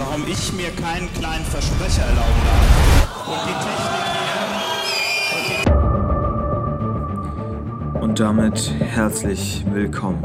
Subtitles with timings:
[0.00, 3.28] warum ich mir keinen kleinen Versprecher erlauben darf.
[3.28, 4.10] Und die Technik
[8.02, 10.24] Und damit herzlich willkommen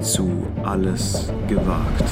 [0.00, 2.04] zu Alles gewagt.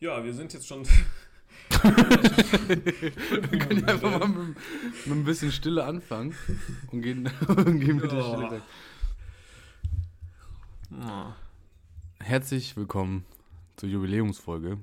[0.00, 0.84] Ja, wir sind jetzt schon.
[1.70, 4.56] Wir können ja einfach mal mit,
[5.06, 6.34] mit ein bisschen Stille anfangen
[6.92, 8.22] und gehen, und gehen mit der.
[8.22, 8.62] Stille weg.
[12.20, 13.24] Herzlich willkommen
[13.76, 14.78] zur Jubiläumsfolge.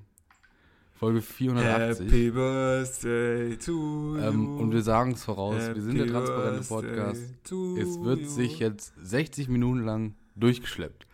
[0.98, 2.06] Folge 480.
[2.08, 4.58] Happy Birthday to Ähm, you.
[4.60, 7.22] und wir sagen es voraus, wir sind der Happy transparente Podcast.
[7.44, 8.30] Es wird you.
[8.30, 11.06] sich jetzt 60 Minuten lang durchgeschleppt.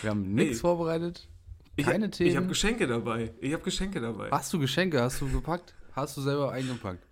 [0.00, 1.28] Wir haben nichts Ey, vorbereitet,
[1.76, 2.30] keine hab, Themen.
[2.30, 3.32] Ich habe Geschenke dabei.
[3.40, 4.30] Ich habe Geschenke dabei.
[4.30, 5.00] Hast du Geschenke?
[5.00, 5.74] Hast du gepackt?
[5.92, 7.04] Hast du selber eingepackt?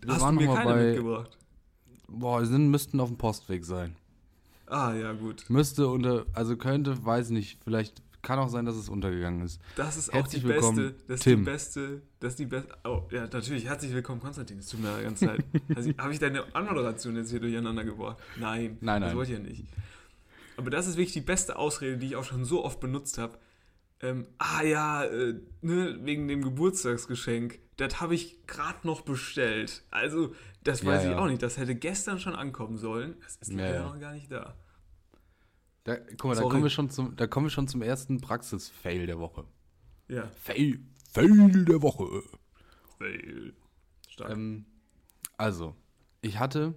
[0.00, 0.84] Wir Hast waren du mir keine bei.
[0.86, 1.38] mitgebracht?
[2.08, 3.96] Boah, sind, müssten auf dem Postweg sein.
[4.66, 5.44] Ah, ja, gut.
[5.48, 9.60] Müsste unter, also könnte, weiß nicht, vielleicht kann auch sein, dass es untergegangen ist.
[9.76, 11.04] Das ist auch Herzlich die willkommen, beste.
[11.08, 11.38] Das ist Tim.
[11.40, 12.02] die beste.
[12.20, 12.68] Das ist die beste.
[12.84, 13.64] Oh, ja, natürlich.
[13.64, 14.58] Herzlich willkommen, Konstantin.
[14.58, 15.44] Es tut mir die ganze Zeit.
[15.74, 18.18] Also, Habe ich deine Anmoderation jetzt hier durcheinander gebracht?
[18.38, 18.78] Nein.
[18.80, 19.16] Nein, Das nein.
[19.16, 19.64] wollte ich ja nicht.
[20.56, 23.38] Aber das ist wirklich die beste Ausrede, die ich auch schon so oft benutzt habe.
[24.02, 27.60] Ähm, ah ja, äh, ne, wegen dem Geburtstagsgeschenk.
[27.76, 29.84] Das habe ich gerade noch bestellt.
[29.90, 31.18] Also, das Ja, weiß ich ja.
[31.18, 31.42] auch nicht.
[31.42, 33.16] Das hätte gestern schon ankommen sollen.
[33.22, 33.84] Das ist Ja, leider ja.
[33.84, 34.56] noch gar nicht da.
[35.84, 39.06] Da, guck mal, da kommen, wir schon zum, da kommen wir schon zum ersten Praxis-Fail
[39.06, 39.44] der Woche.
[40.08, 40.30] Ja.
[40.30, 40.80] Fail,
[41.12, 42.22] Fail der Woche.
[42.98, 43.54] Fail.
[44.08, 44.30] Stark.
[44.30, 44.66] Ähm,
[45.36, 45.74] also,
[46.20, 46.74] ich hatte,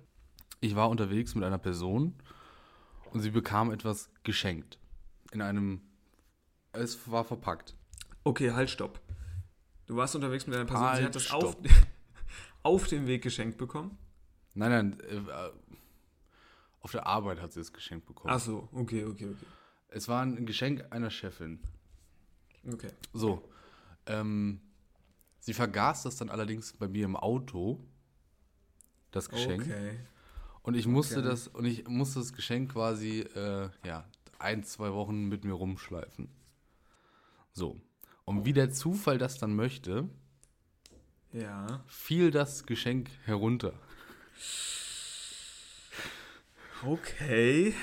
[0.60, 2.16] ich war unterwegs mit einer Person
[3.12, 4.80] und sie bekam etwas geschenkt.
[5.32, 5.82] In einem,
[6.78, 7.76] es war verpackt.
[8.24, 9.00] Okay, halt, stopp.
[9.86, 11.68] Du warst unterwegs mit einer Person, sie Halt, hat das auf, stopp.
[12.64, 13.98] auf dem Weg geschenkt bekommen?
[14.56, 15.52] Nein, nein, äh,
[16.82, 18.34] auf der Arbeit hat sie es geschenkt bekommen.
[18.34, 19.46] Ach so, okay, okay, okay.
[19.90, 21.60] Es war ein Geschenk einer Chefin.
[22.72, 22.90] Okay.
[23.14, 23.48] So,
[24.08, 24.60] ähm,
[25.40, 27.80] sie vergaß das dann allerdings bei mir im Auto,
[29.12, 29.64] das Geschenk.
[29.64, 30.00] Okay.
[30.64, 31.28] Und ich musste Okay.
[31.28, 34.06] das, und ich musste das Geschenk quasi, äh, ja,
[34.40, 36.28] ein, zwei Wochen mit mir rumschleifen.
[37.58, 37.80] So.
[38.26, 40.10] Und wie der Zufall das dann möchte,
[41.32, 41.84] Ja.
[41.88, 43.74] fiel das Geschenk herunter.
[46.86, 47.74] Okay.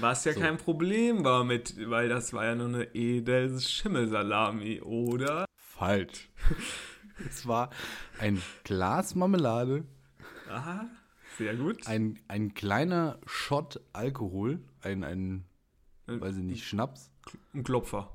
[0.00, 0.40] Was ja So.
[0.40, 5.44] kein Problem war mit, weil das war ja nur eine edels Schimmelsalami, oder?
[5.56, 6.30] Falsch.
[7.28, 7.70] es war
[8.20, 9.84] ein Glas Marmelade,
[10.48, 10.86] Aha,
[11.36, 11.84] sehr gut.
[11.88, 15.44] ein, ein kleiner Shot Alkohol, ein, ein,
[16.06, 17.10] Äh, weiß ich nicht, Schnaps.
[17.52, 18.10] Ein Klopfer.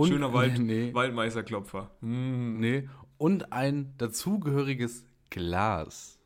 [0.00, 1.90] Und, Schöner Wald, Nee, Waldmeisterklopfer.
[2.00, 2.88] Mm, nee.
[3.18, 6.18] Und ein dazugehöriges Glas.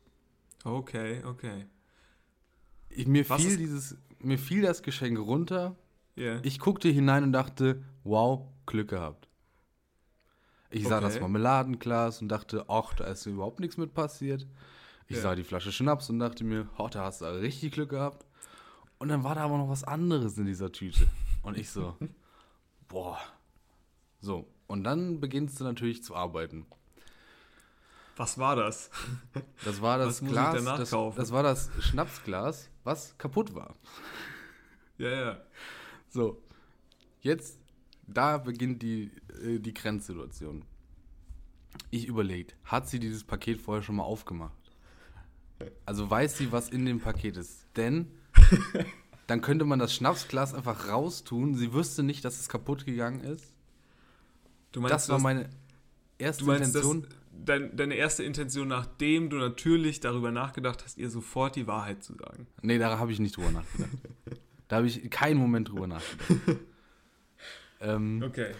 [0.63, 1.65] Okay, okay.
[2.89, 5.75] Ich, mir, Was fiel dieses, mir fiel das Geschenk runter.
[6.15, 6.39] Ja.
[6.43, 9.27] Ich guckte hinein und dachte, wow, Glück gehabt.
[10.69, 11.05] Ich sah Okay.
[11.05, 14.47] das Marmeladenglas und dachte, ach, da ist überhaupt nichts mit passiert.
[15.07, 15.21] Ich Ja.
[15.23, 18.25] sah die Flasche Schnaps und dachte mir, oh, da hast du richtig Glück gehabt.
[18.97, 21.05] Und dann war da aber noch was anderes in dieser Tüte.
[21.43, 21.95] Und ich so,
[22.87, 23.19] boah.
[24.25, 26.65] So, und dann beginnst du natürlich zu arbeiten.
[28.17, 28.89] Was war das?
[29.63, 33.75] Das war das Was Glas, das, das war das Schnapsglas, was kaputt war.
[34.97, 35.41] Ja, ja.
[36.09, 36.41] So,
[37.21, 37.59] jetzt,
[38.07, 39.11] da beginnt die,
[39.43, 40.65] äh, die Grenzsituation.
[41.91, 44.57] Ich überlegt, hat sie dieses Paket vorher schon mal aufgemacht?
[45.85, 47.67] Also weiß sie, was in dem Paket ist.
[47.75, 48.09] Denn
[49.27, 51.53] dann könnte man das Schnapsglas einfach raustun.
[51.53, 53.54] Sie wüsste nicht, dass es kaputt gegangen ist.
[54.75, 55.49] Du meinst, Das war meine
[56.17, 57.07] erste Du meinst, Intention.
[57.31, 62.13] dein, deine erste Intention, nachdem du natürlich darüber nachgedacht hast, ihr sofort die Wahrheit zu
[62.15, 62.45] sagen.
[62.61, 63.91] Nee, da habe ich nicht drüber nachgedacht.
[64.67, 66.59] da habe ich keinen Moment drüber nachgedacht.
[67.79, 68.51] ähm, Okay.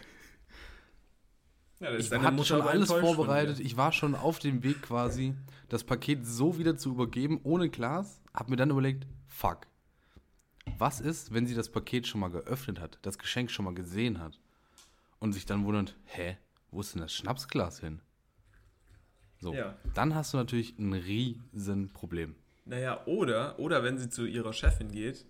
[1.81, 3.59] Ja, Ich hatte schon alles vorbereitet.
[3.59, 5.33] Ich war schon auf dem Weg quasi,
[5.67, 8.21] das Paket so wieder zu übergeben, ohne Glas.
[8.33, 9.67] Hab mir dann überlegt, fuck.
[10.77, 14.21] Was ist, wenn sie das Paket schon mal geöffnet hat, das Geschenk schon mal gesehen
[14.21, 14.39] hat
[15.19, 16.37] und sich dann wundert, hä,
[16.71, 18.01] wo ist denn das Schnapsglas hin?
[19.39, 19.75] So, Ja.
[19.93, 22.35] dann hast du natürlich ein riesen Problem.
[22.65, 25.25] Naja, oder, oder wenn sie zu ihrer Chefin geht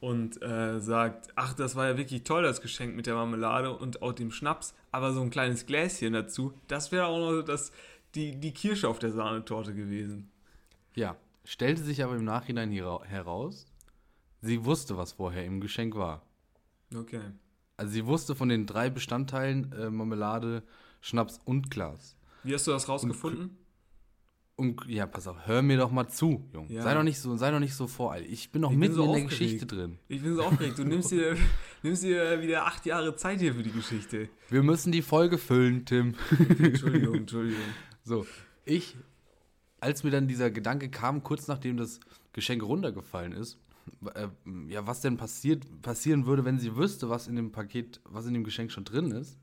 [0.00, 4.02] und äh, sagt, ach, das war ja wirklich toll, das Geschenk mit der Marmelade und
[4.02, 7.70] auch dem Schnaps, aber so ein kleines Gläschen dazu, das wäre auch noch das,
[8.16, 10.28] die, die Kirsche auf der Sahnetorte gewesen.
[10.94, 13.66] Ja, stellte sich aber im Nachhinein hera- heraus,
[14.40, 16.22] sie wusste, was vorher im Geschenk war.
[16.94, 17.20] Okay.
[17.82, 20.62] Also sie wusste von den drei Bestandteilen äh, Marmelade,
[21.00, 22.16] Schnaps und Glas.
[22.44, 23.56] Wie hast du das rausgefunden?
[24.54, 26.72] Und ja, pass auf, hör mir doch mal zu, Junge.
[26.72, 26.82] Ja.
[26.82, 28.30] Sei doch nicht so, sei doch nicht so voreilig.
[28.30, 29.30] Ich bin noch Ich bin mitten so in der aufgeregt.
[29.40, 29.98] Geschichte drin.
[30.06, 30.78] Ich bin so aufgeregt.
[30.78, 31.36] Du nimmst dir,
[31.82, 34.28] nimmst dir wieder acht Jahre Zeit hier für die Geschichte.
[34.48, 36.14] Wir müssen die Folge füllen, Tim.
[36.60, 37.64] Entschuldigung, Entschuldigung.
[38.04, 38.24] So,
[38.64, 38.96] ich,
[39.80, 41.98] als mir dann dieser Gedanke kam, kurz nachdem das
[42.32, 43.58] Geschenk runtergefallen ist,
[44.14, 44.28] äh,
[44.68, 48.34] ja, was denn passiert, passieren würde, wenn sie wüsste, was in dem Paket, was in
[48.34, 49.38] dem Geschenk schon drin ist,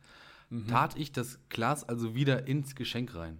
[0.68, 3.40] tat ich das Glas also wieder ins Geschenk rein.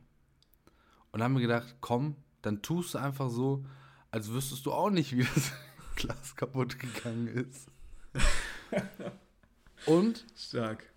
[1.12, 3.66] Und haben mir gedacht, komm, dann tust du einfach so,
[4.12, 5.52] als wüsstest du auch nicht, wie das
[5.96, 7.68] Glas kaputt gegangen ist.
[9.86, 10.92] Und Stark.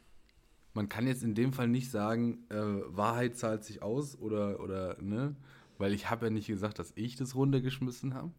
[0.74, 5.00] man kann jetzt in dem Fall nicht sagen, äh, Wahrheit zahlt sich aus oder, oder
[5.00, 5.36] ne?
[5.78, 8.32] Weil ich habe ja nicht gesagt, dass ich das runtergeschmissen habe.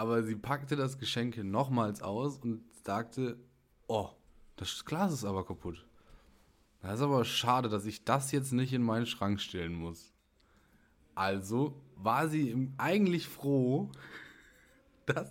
[0.00, 3.36] Aber sie packte das Geschenk nochmals aus und sagte,
[3.86, 4.08] oh,
[4.56, 5.84] das Glas ist aber kaputt.
[6.80, 10.14] Das ist aber schade, dass ich das jetzt nicht in meinen Schrank stellen muss.
[11.14, 13.90] Also war sie eigentlich froh,
[15.04, 15.30] dass,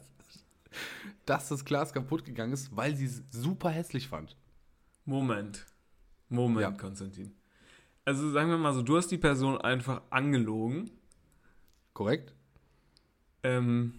[1.25, 4.37] dass das Glas kaputt gegangen ist, weil sie es super hässlich fand.
[5.03, 5.65] Moment.
[6.29, 6.71] Moment, Ja.
[6.73, 7.33] Konstantin.
[8.05, 10.91] Also sagen wir mal so, du hast die Person einfach angelogen.
[11.95, 12.35] Korrekt?
[13.41, 13.95] Ähm,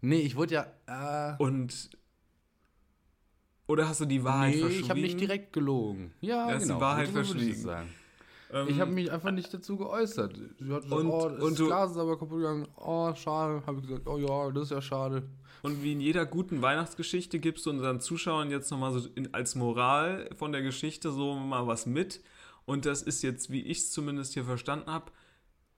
[0.00, 0.54] Nee, ich wurde
[0.86, 1.34] ja.
[1.36, 1.90] Äh, und.
[3.66, 4.84] Oder hast du die Wahrheit nee, verschwiegen?
[4.84, 6.12] ich habe nicht direkt gelogen.
[6.20, 6.80] Ja, Du hast die genau.
[6.80, 7.68] Wahrheit verschwiegen.
[8.50, 10.36] Ähm, Ich habe mich einfach nicht dazu geäußert.
[10.58, 12.66] Sie hat gesagt, Und- oh, das und du- Glas ist aber kaputt gegangen.
[12.76, 13.62] Oh, schade.
[13.66, 15.28] Habe ich gesagt, oh ja, das ist ja schade.
[15.62, 19.54] Und wie in jeder guten Weihnachtsgeschichte gibst du unseren Zuschauern jetzt nochmal so in, als
[19.54, 22.22] Moral von der Geschichte so mal was mit.
[22.64, 25.10] Und das ist jetzt, wie ich es zumindest hier verstanden habe,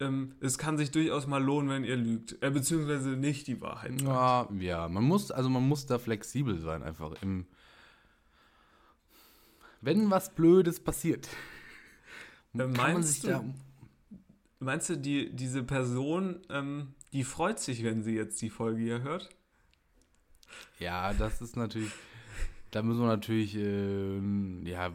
[0.00, 2.42] ähm, es kann sich durchaus mal lohnen, wenn ihr lügt.
[2.42, 4.00] Äh, beziehungsweise nicht die Wahrheit.
[4.00, 4.02] sagt.
[4.02, 7.46] Ja, ja, man muss, also man muss da flexibel sein, einfach im.
[9.80, 11.28] Wenn was Blödes passiert,
[12.54, 13.44] Äh, kann man meinst sich du- da.
[14.62, 19.02] Meinst du, die, diese Person, ähm, die freut sich, wenn sie jetzt die Folge hier
[19.02, 19.30] hört?
[20.78, 21.90] Ja, das ist natürlich.
[22.72, 24.90] Da müssen wir natürlich, ähm, ja,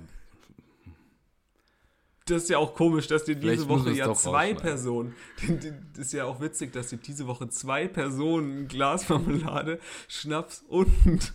[2.27, 4.55] Das ist ja auch komisch, dass dir diese Woche ja zwei.
[4.55, 5.13] Personen,
[5.93, 10.63] das ist ja auch witzig, dass dir diese Woche zwei Personen ein Glas Marmelade, Schnaps
[10.67, 10.89] und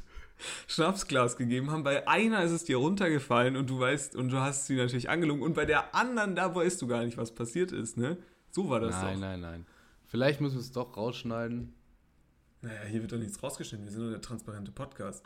[0.67, 1.85] Schnapsglas gegeben haben.
[1.85, 5.45] Bei einer ist es dir runtergefallen und du weißt, und du hast sie natürlich angelogen
[5.45, 8.17] und bei der anderen, da weißt du gar nicht, was passiert ist, ne?
[8.51, 9.21] So war das nein, doch.
[9.21, 9.67] nein, nein.
[10.09, 11.73] Vielleicht müssen wir es doch rausschneiden.
[12.63, 15.25] Naja, hier wird doch nichts rausgeschnitten, wir sind nur der transparente Podcast.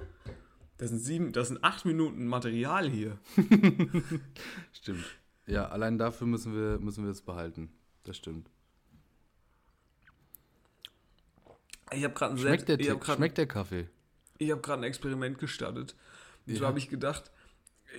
[0.77, 3.17] Das sind sieben, das sind acht Minuten Material hier.
[4.73, 5.05] Stimmt.
[5.47, 7.71] Ja, allein dafür müssen wir, müssen wir es behalten.
[8.05, 8.49] Das stimmt.
[11.93, 13.89] Ich habe gerade ein, Schmeckt der, grad- schmeckt der Kaffee?
[14.39, 15.95] ich hab grad ein Experiment gestartet.
[16.47, 16.69] Und so Ja.
[16.69, 17.31] habe ich gedacht,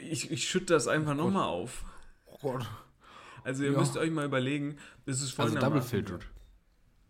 [0.02, 1.86] ich, ich schütte das einfach nochmal auf.
[2.26, 2.66] Oh Gott.
[3.44, 3.80] Also ihr Ja.
[3.80, 5.72] müsst euch mal überlegen, das ist Also folgendermaßen.
[5.72, 5.82] Double
[6.20, 6.28] Filtered.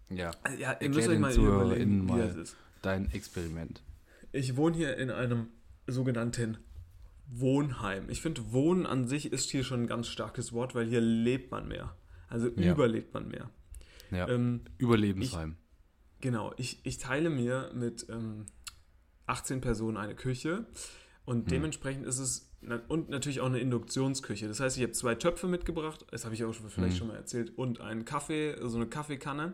[0.09, 2.27] Ja, Ja, ihr Erklär müsst euch mal überlegen, wie mal.
[2.27, 2.55] das ist.
[2.81, 3.81] dein Experiment.
[4.31, 5.47] Ich wohne hier in einem
[5.87, 6.57] sogenannten
[7.27, 8.09] Wohnheim.
[8.09, 11.51] Ich finde, Wohnen an sich ist hier schon ein ganz starkes Wort, weil hier lebt
[11.51, 11.95] man mehr.
[12.27, 12.71] Also Ja.
[12.73, 13.49] überlebt man mehr.
[14.11, 15.57] Ja, Ähm, Überlebensheim.
[16.21, 18.45] Genau, ich, ich teile mir mit ähm,
[19.25, 20.65] 18 Personen eine Küche
[21.25, 22.51] und dementsprechend ist es
[22.87, 24.47] und natürlich auch eine Induktionsküche.
[24.47, 27.15] Das heißt, ich habe zwei Töpfe mitgebracht, das habe ich auch schon, vielleicht schon mal
[27.15, 29.53] erzählt, und einen Kaffee, so eine Kaffeekanne.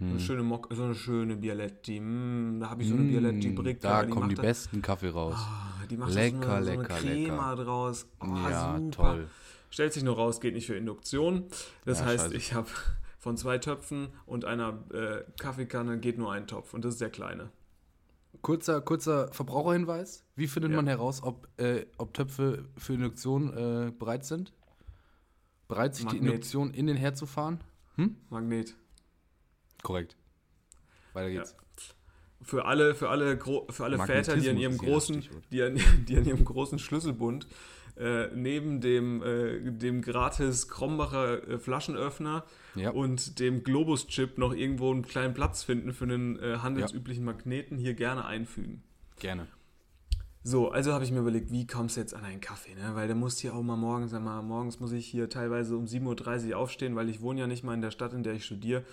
[0.00, 2.00] Eine schöne Mock, so eine schöne Bialetti.
[2.00, 4.02] Mm, da habe ich so eine Bialetti Mm, Bricca.
[4.02, 5.34] da kommen macht die da- besten Kaffee raus.
[5.38, 7.64] Ah, die macht Lecker, da so eine, so lecker, eine Crema lecker.
[7.64, 8.06] draus.
[8.20, 8.90] Oh, ja, super.
[8.90, 9.28] toll.
[9.70, 11.44] Stellt sich nur raus, geht nicht für Induktion.
[11.84, 12.36] Das Ja, heißt, scheiße.
[12.36, 12.68] ich habe
[13.18, 17.10] von zwei Töpfen und einer äh, Kaffeekanne geht nur ein Topf und das ist der
[17.10, 17.50] kleine.
[18.42, 20.24] Kurzer, kurzer Verbraucherhinweis.
[20.36, 20.76] Wie findet Ja.
[20.76, 24.52] man heraus, ob, äh, ob Töpfe für Induktion äh, bereit sind?
[25.68, 26.32] Bereit, sich die Magnet.
[26.32, 27.60] Induktion in den Herd zu fahren?
[28.28, 28.74] Magnet.
[29.84, 30.16] Korrekt.
[31.12, 31.54] Weiter geht's.
[32.42, 36.16] Für alle, für alle, Gro für alle Väter, die an ihrem großen, die an, die
[36.16, 37.46] an ihrem großen Schlüsselbund
[37.96, 42.90] äh, neben dem, äh, dem gratis Krombacher äh, Flaschenöffner Ja.
[42.90, 47.94] und dem Globus-Chip noch irgendwo einen kleinen Platz finden für einen äh, handelsüblichen Magneten hier
[47.94, 48.82] gerne einfügen.
[49.20, 49.46] Gerne.
[50.42, 52.90] So, also habe ich mir überlegt, wie kommst du jetzt an einen Kaffee, ne?
[52.94, 55.86] Weil der muss hier auch mal morgens, sag mal, morgens muss ich hier teilweise um
[55.86, 58.44] 7.30 Uhr aufstehen, weil ich wohne ja nicht mal in der Stadt, in der ich
[58.44, 58.84] studiere,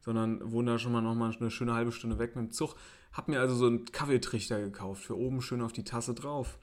[0.00, 2.74] sondern wohne da schon mal noch mal eine schöne halbe Stunde weg mit dem Zug.
[3.12, 6.58] Hab mir also so einen Kaffeetrichter gekauft, für oben schön auf die Tasse drauf.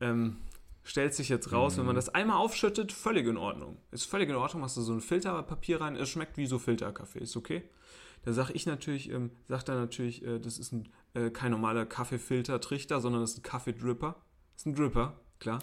[0.00, 0.38] Ähm,
[0.84, 3.78] stellt sich jetzt raus, wenn man das einmal aufschüttet, völlig in Ordnung.
[3.90, 7.20] Ist völlig in Ordnung, machst du so ein Filterpapier rein, es schmeckt wie so Filterkaffee,
[7.20, 7.62] ist okay.
[8.24, 11.86] Da sag ich natürlich, ähm, sagt er natürlich, äh, das ist ein, äh, kein normaler
[11.86, 14.16] Kaffeefilter-Trichter, sondern das ist ein Kaffeedripper.
[14.52, 15.58] Das ist ein Dripper, klar.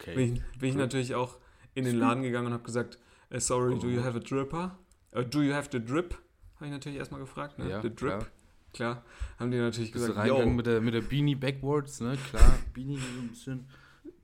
[0.00, 0.14] Okay.
[0.14, 1.38] Bin ich, bin ich natürlich auch
[1.74, 2.98] in den Laden gegangen und habe gesagt,
[3.30, 4.78] äh, sorry, do you have a dripper?
[5.12, 6.18] Äh, do you have the drip?
[6.56, 7.68] Habe ich natürlich erstmal gefragt, ne?
[7.70, 7.96] Ja, the drip.
[7.98, 8.26] klar.
[8.72, 9.04] Klar.
[9.38, 10.56] Haben die natürlich Bist du gesagt, reingegangen yo.
[10.56, 12.16] mit der, mit der Beanie backwards, ne?
[12.30, 13.66] Klar, Beanie so ein bisschen.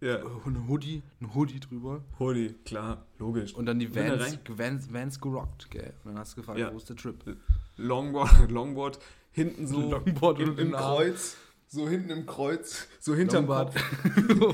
[0.01, 2.03] Ja, Ein Hoodie, ein Hoodie drüber.
[2.19, 3.55] Hoodie, klar, logisch.
[3.55, 5.93] Und dann die Vans, rein- Vans, Vans gerockt, gell?
[6.05, 6.73] Und dann hast du gefragt, Ja.
[6.73, 7.17] wo ist der Trip?
[7.77, 8.99] Longboard, Longboard,
[9.31, 10.73] hinten so Longboard im, im.
[10.73, 11.37] Kreuz,
[11.69, 13.75] so hinten im Kreuz, so hinterm Longboard.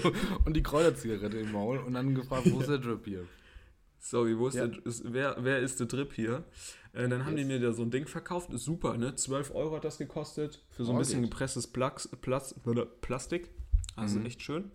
[0.02, 0.12] Kopf.
[0.44, 3.24] und die Kräuterzigarette im Maul und dann gefragt, wo ist der Drip hier?
[4.08, 4.68] Sorry, wo ist Ja.
[4.68, 6.44] der, ist, wer, wer ist der Drip hier?
[6.92, 9.16] Äh, dann haben die mir da so ein Ding verkauft, ist super, ne?
[9.16, 11.32] 12 Euro hat das gekostet, für so ein Oh, bisschen geht.
[11.32, 12.54] gepresstes Plax, Plas,
[13.00, 13.50] Plastik.
[13.96, 14.26] Also Mhm.
[14.26, 14.70] echt schön.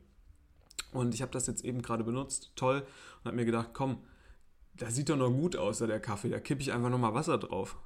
[0.92, 2.80] Und ich habe das jetzt eben gerade benutzt, toll,
[3.20, 4.04] und habe mir gedacht, komm,
[4.74, 7.78] das sieht doch noch gut aus, der Kaffee, da kippe ich einfach nochmal Wasser drauf.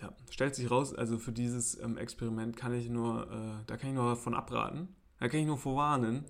[0.00, 3.90] Ja, stellt sich raus, also für dieses ähm, Experiment kann ich nur, äh, da kann
[3.90, 4.88] ich nur von abraten,
[5.20, 6.24] da kann ich nur vorwarnen,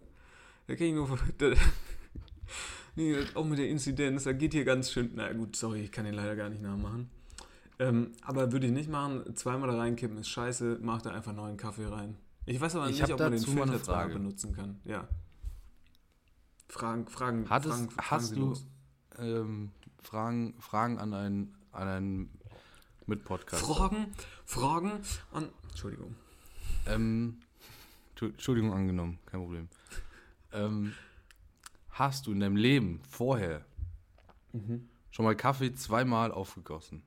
[0.66, 1.08] da kann ich nur,
[2.96, 6.04] nee, auch mit der Inzidenz, da geht hier ganz schön, na gut, sorry, ich kann
[6.04, 7.10] den leider gar nicht nachmachen.
[7.78, 11.56] Ähm, aber würde ich nicht machen, zweimal da reinkippen ist scheiße, mach da einfach neuen
[11.56, 12.16] Kaffee rein.
[12.46, 14.80] Ich weiß aber Ich nicht, ob man den Filter benutzen kann.
[14.84, 15.08] Ja.
[16.68, 18.54] Fragen, Fragen, Hattest, Fragen, fragen hast du
[19.18, 19.70] ähm,
[20.02, 22.38] Fragen, Fragen an einen, an einen
[23.06, 23.64] Mitpodcast?
[23.64, 24.06] Fragen,
[24.44, 24.92] Fragen
[25.32, 25.48] an.
[25.68, 26.14] Entschuldigung.
[26.86, 27.38] Ähm,
[28.14, 29.68] Entschu- Entschuldigung angenommen, kein Problem.
[30.52, 30.92] Ähm,
[31.92, 33.64] hast du in deinem Leben vorher
[34.52, 34.88] Mhm.
[35.10, 37.02] schon mal Kaffee zweimal aufgegossen?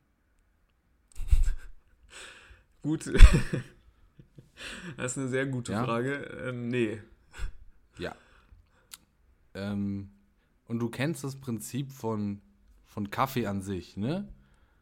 [2.82, 3.06] Gut.
[4.98, 5.84] das ist eine sehr gute Ja?
[5.84, 6.14] Frage.
[6.48, 7.02] Ähm, nee.
[7.98, 8.16] Ja.
[9.54, 10.12] Ähm,
[10.68, 12.42] und du kennst das Prinzip von,
[12.86, 14.28] von Kaffee an sich, ne?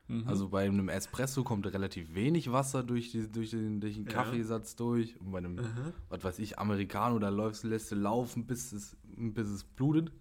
[0.08, 0.28] Mhm.
[0.28, 4.12] Also bei einem Espresso kommt relativ wenig Wasser durch, die, durch, den, durch den Ja.
[4.12, 5.20] Kaffeesatz durch.
[5.20, 5.94] Und bei einem, Aha.
[6.10, 10.12] was weiß ich, Americano, da läufst, lässt du laufen, bis es, bis es blutet.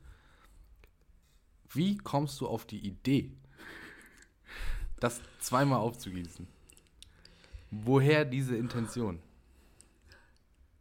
[1.70, 3.32] Wie kommst du auf die Idee,
[5.00, 6.46] das zweimal aufzugießen?
[7.70, 9.18] Woher diese Intention?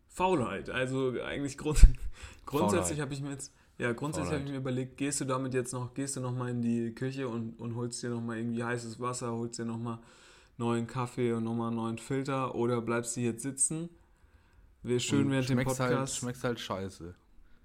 [0.10, 0.70] Faulheit.
[0.70, 1.88] Also eigentlich grund
[2.46, 5.74] grundsätzlich habe ich mir jetzt, ja, grundsätzlich habe ich mir überlegt, gehst du damit jetzt
[5.74, 8.64] noch, gehst du noch mal in die Küche und, und holst dir noch mal irgendwie
[8.64, 10.00] heißes Wasser, holst dir noch mal
[10.58, 13.90] neuen Kaffee und noch mal einen neuen Filter oder bleibst du jetzt sitzen?
[14.84, 16.18] Wäre schön Und während dem halt, Podcast.
[16.18, 17.16] schmeckst halt scheiße.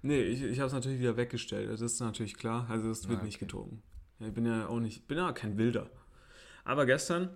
[0.01, 1.69] Nee, ich, ich habe es natürlich wieder weggestellt.
[1.69, 2.65] Das ist natürlich klar.
[2.69, 3.45] Also es wird Ah, nicht okay.
[3.45, 3.83] getrunken.
[4.19, 5.89] Ja, ich bin ja auch nicht, bin ja kein Wilder.
[6.63, 7.29] Aber gestern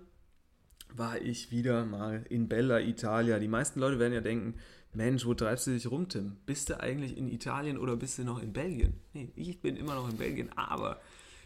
[0.98, 3.38] war ich wieder mal in Bella Italia.
[3.38, 4.54] Die meisten Leute werden ja denken,
[4.94, 6.36] Mensch, wo treibst du dich rum, Tim?
[6.44, 8.94] Bist du eigentlich in Italien oder bist du noch in Belgien?
[9.14, 11.00] Nee, ich bin immer noch in Belgien, aber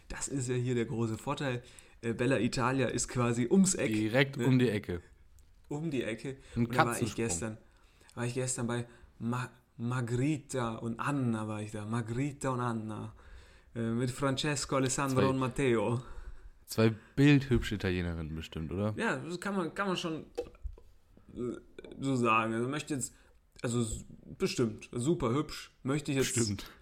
[0.09, 1.63] das ist ja hier der große Vorteil.
[2.01, 3.93] Äh, Bella Italia ist quasi ums Eck.
[3.93, 4.45] Direkt ne?
[4.45, 5.01] um die Ecke.
[5.69, 6.37] um die Ecke.
[6.55, 7.57] Ein und da war ich gestern,
[8.15, 8.85] war ich gestern bei
[9.19, 9.49] Ma
[9.79, 11.85] Margherita und Anna war ich da.
[11.85, 13.13] Margherita und Anna.
[13.75, 16.01] Äh, mit Francesco, Alessandro Zwei- und Matteo.
[16.67, 18.93] Zwei bildhübsche Italienerinnen bestimmt, oder?
[18.97, 20.25] Ja, das kann man, kann man schon
[21.33, 21.57] äh,
[21.99, 22.53] so sagen.
[22.53, 23.13] Also möchte jetzt,
[23.61, 23.85] also
[24.37, 25.71] bestimmt, super hübsch.
[25.83, 26.35] Möchte ich jetzt.
[26.35, 26.69] Bestimmt.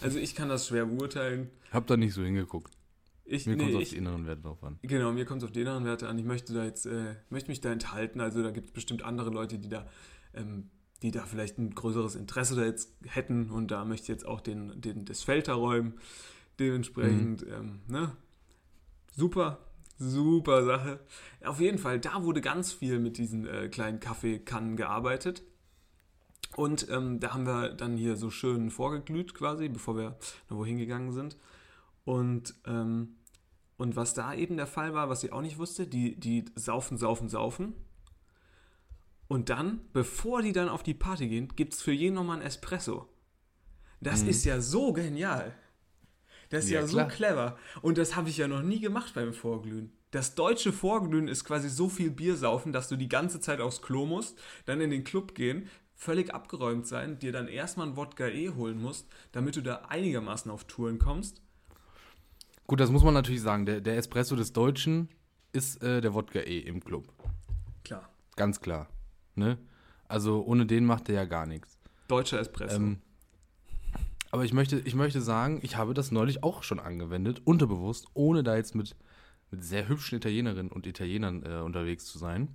[0.00, 1.48] Also ich kann das schwer beurteilen.
[1.70, 2.76] Hab da nicht so hingeguckt.
[3.24, 4.78] Ich, Mir kommt nee, auf die inneren Werte drauf an.
[4.82, 6.18] Genau, mir kommt es auf die inneren Werte an.
[6.18, 8.20] Ich möchte da jetzt, äh, möchte mich da enthalten.
[8.20, 9.86] Also da gibt es bestimmt andere Leute, die da,
[10.34, 10.70] ähm,
[11.02, 14.40] die da vielleicht ein größeres Interesse da jetzt hätten und da möchte ich jetzt auch
[14.40, 15.94] den, den, das Feld da räumen.
[16.58, 18.16] Dementsprechend, ähm, ne?
[19.14, 19.58] Super,
[19.98, 21.00] super Sache.
[21.44, 25.42] Auf jeden Fall, da wurde ganz viel mit diesen äh, kleinen Kaffeekannen gearbeitet.
[26.56, 30.18] Und ähm, da haben wir dann hier so schön vorgeglüht quasi, bevor wir
[30.50, 31.36] noch wohin gegangen sind.
[32.04, 33.16] Und, ähm,
[33.78, 36.98] und was da eben der Fall war, was ich auch nicht wusste, die, die saufen,
[36.98, 37.74] saufen, saufen.
[39.28, 42.46] Und dann, bevor die dann auf die Party gehen, gibt es für jeden nochmal ein
[42.46, 43.08] Espresso.
[44.02, 44.28] Das Mhm.
[44.28, 45.54] ist ja so genial.
[46.52, 47.56] Das ist ja, Ja, so clever.
[47.80, 49.90] Und das habe ich ja noch nie gemacht beim Vorglühen.
[50.10, 53.80] Das deutsche Vorglühen ist quasi so viel Bier saufen, dass du die ganze Zeit aufs
[53.80, 58.28] Klo musst, dann in den Club gehen, völlig abgeräumt sein, dir dann erstmal ein Wodka
[58.28, 61.40] E holen musst, damit du da einigermaßen auf Touren kommst.
[62.66, 63.64] Gut, das muss man natürlich sagen.
[63.64, 65.08] Der, der Espresso des Deutschen
[65.52, 67.08] ist äh, der Wodka E im Club.
[67.82, 68.10] Klar.
[68.36, 68.88] Ganz klar.
[69.34, 69.56] Ne?
[70.06, 71.78] Also ohne den macht er ja gar nichts.
[72.08, 72.76] Deutscher Espresso.
[72.76, 72.98] Ähm,
[74.32, 78.42] aber ich möchte, ich möchte sagen, ich habe das neulich auch schon angewendet, unterbewusst, ohne
[78.42, 78.96] da jetzt mit,
[79.50, 82.48] mit sehr hübschen Italienerinnen und Italienern äh, unterwegs zu sein.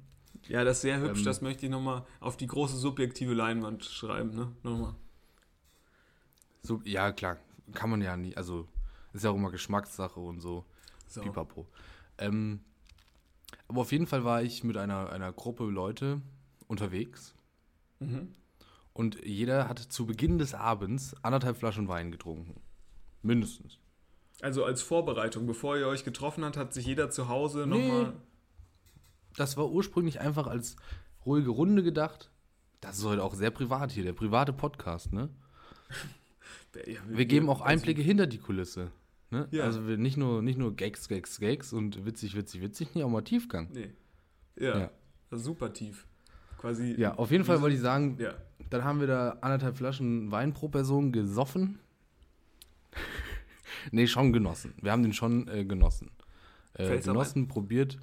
[0.48, 3.86] ja, das ist sehr hübsch, ähm, das möchte ich nochmal auf die große subjektive Leinwand
[3.86, 4.52] schreiben, ne?
[4.64, 4.96] Nochmal.
[6.64, 7.38] So, ja, klar,
[7.74, 8.68] kann man ja nie, also
[9.14, 10.66] ist ja auch immer Geschmackssache und so.
[11.08, 11.22] So.
[11.22, 11.66] Pipapo.
[12.18, 12.60] Ähm,
[13.70, 16.22] aber auf jeden Fall war ich mit einer, einer Gruppe Leute
[16.68, 17.34] unterwegs
[18.00, 18.34] Mhm.
[18.98, 22.60] Und jeder hat zu Beginn des Abends anderthalb Flaschen Wein getrunken.
[23.22, 23.80] Mindestens.
[24.42, 27.88] Also als Vorbereitung, bevor ihr euch getroffen habt, hat sich jeder zu Hause Nee.
[27.88, 28.14] nochmal.
[29.36, 30.76] Das war ursprünglich einfach als
[31.26, 32.32] ruhige Runde gedacht.
[32.82, 35.30] Das ist heute auch sehr privat hier, der private Podcast, ne?
[36.86, 38.92] Ja, Wir geben auch also- Einblicke hinter die Kulisse.
[39.32, 39.48] Ne?
[39.52, 39.64] Ja.
[39.64, 43.10] Also wir nicht nur, nicht nur Gags, Gags, Gags und witzig, witzig, witzig, nicht auch
[43.10, 43.70] mal Tiefgang.
[43.74, 43.92] Nee.
[44.56, 44.92] Ja, Ja.
[45.32, 46.07] Super tief.
[46.58, 46.96] Quasi.
[46.98, 48.34] Ja, auf jeden Fall wollte ich sagen, Ja.
[48.70, 51.80] dann haben wir da anderthalb Flaschen Wein pro Person gesoffen.
[53.92, 54.74] nee, schon genossen.
[54.82, 56.12] Wir haben den schon äh, genossen.
[56.74, 57.98] Äh, Pfälzer genossen, probiert.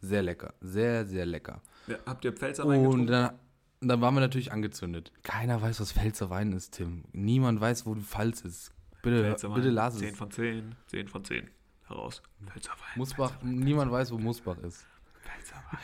[0.00, 0.54] Sehr lecker.
[0.60, 1.60] Sehr, sehr lecker.
[1.86, 1.96] ja.
[2.06, 3.34] Habt ihr Pfälzerwein Und dann,
[3.80, 5.12] dann waren wir natürlich angezündet.
[5.22, 7.04] Keiner weiß, was Pfälzer Wein ist, Tim.
[7.12, 8.72] Niemand weiß, wo Pfalz ist.
[9.02, 9.56] Bitte, Pfälzerwein.
[9.56, 10.16] bitte lass 10 es.
[10.16, 10.74] von 10.
[10.88, 11.48] 10 von 10.
[11.86, 12.22] Heraus.
[12.46, 12.78] Pfälzerwein.
[12.96, 14.86] Musbach, niemand weiß, wo Musbach ist.
[15.22, 15.78] Pfälzerwein.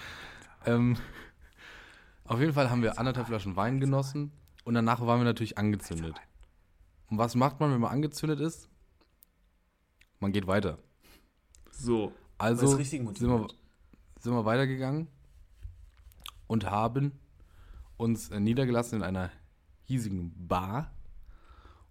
[0.67, 0.97] Ähm,
[2.29, 4.33] auf jeden Fall haben wir anderthalb Flaschen Wein genossen
[4.65, 6.15] und danach waren wir natürlich angezündet.
[7.11, 8.69] Und was macht man, wenn man angezündet ist?
[10.21, 10.79] Man geht weiter.
[11.71, 12.13] So.
[12.39, 12.79] Also sind
[13.29, 13.49] wir,
[14.21, 15.09] sind wir weitergegangen
[16.47, 17.13] und haben
[17.97, 19.31] uns äh, niedergelassen in einer
[19.85, 20.93] hiesigen Bar.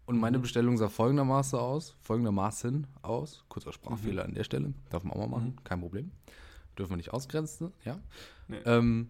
[0.06, 0.22] Und Mhm.
[0.22, 3.44] meine Bestellung sah folgendermaßen aus, folgendermaßen aus.
[3.50, 4.30] Kurzer Sprachfehler Mhm.
[4.30, 6.12] an der Stelle, darf man auch mal machen, kein Problem.
[6.78, 8.00] Dürfen wir nicht ausgrenzen, ja.
[8.48, 8.58] Nee.
[8.66, 9.10] Ähm,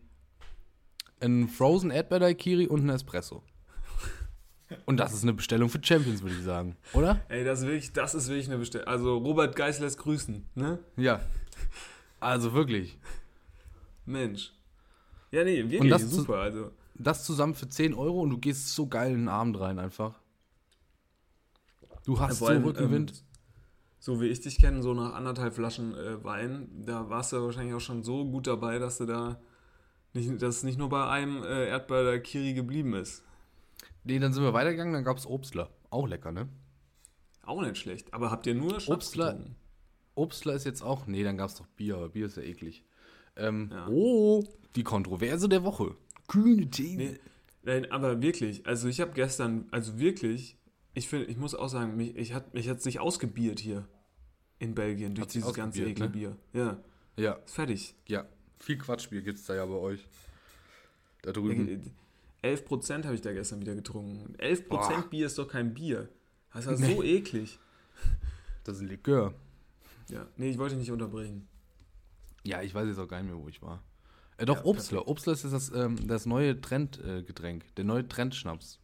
[1.19, 3.43] ein Frozen Erdbeer Daiquiri und ein Espresso.
[4.86, 7.21] Und das ist eine Bestellung für Champions, würde ich sagen, oder?
[7.29, 8.88] Ey, das ist wirklich, das ist wirklich eine Bestellung.
[8.88, 10.79] Also Robert Geis lässt grüßen, ne?
[10.97, 11.21] Ja.
[12.19, 12.97] Also wirklich.
[14.05, 14.51] Mensch.
[15.31, 16.39] Ja, nee, wirklich Und das super.
[16.39, 19.79] Also, Das zusammen für 10 Euro und du gehst so geil in den Abend rein
[19.79, 20.19] einfach.
[22.05, 23.12] Du hast vor so allem, Rückenwind.
[23.12, 23.17] ähm,
[24.00, 27.74] so wie ich dich kenne, so nach anderthalb Flaschen äh, Wein, da warst du wahrscheinlich
[27.74, 29.39] auch schon so gut dabei, dass du da
[30.18, 33.24] nicht, dass es nicht nur bei einem äh, Erdbeer Kiri geblieben ist.
[34.03, 35.70] nee, dann sind wir weitergegangen, dann gab es Obstler.
[35.90, 36.50] Auch lecker, ne?
[37.44, 38.14] Auch nicht schlecht.
[38.14, 39.56] Aber habt ihr nur Schnaps Obstler- getrunken?
[40.16, 41.06] Obstler ist jetzt auch.
[41.08, 42.84] Nee, dann gab es doch Bier, aber Bier ist ja eklig.
[43.36, 43.88] Ähm, Ja.
[43.88, 44.44] Oh,
[44.75, 45.96] die Kontroverse der Woche.
[46.27, 46.98] Kühne These.
[46.98, 47.20] Nee,
[47.64, 50.58] nein, aber wirklich, also ich habe gestern, also wirklich,
[50.96, 53.88] ich finde, ich muss auch sagen, mich, ich hat, mich hat sich ausgebiert hier
[54.60, 56.06] in Belgien durch Hat dieses ganze ausgebiert, ne?
[56.06, 56.38] Ekelbier.
[56.53, 56.77] Ja,
[57.16, 57.96] Ja, ist fertig.
[58.08, 58.25] ja.
[58.59, 60.05] Viel Quatschbier gibt es da ja bei euch.
[61.22, 61.91] Da drüben.
[62.43, 64.35] 11% habe ich da gestern wieder getrunken.
[64.37, 65.05] 11% Boah.
[65.09, 66.09] Bier ist doch kein Bier.
[66.53, 67.59] Das ist ja so eklig.
[68.63, 69.33] Das ist ein Likör.
[70.09, 71.48] Ja, nee, ich wollte dich nicht unterbrechen.
[72.43, 73.83] Ja, ich weiß jetzt auch gar nicht mehr, wo ich war.
[74.37, 75.07] Äh, doch, Ja, Obstler.
[75.07, 77.63] Obstler ist das, ähm, das neue Trendgetränk.
[77.63, 78.79] Äh, der neue Trendschnaps.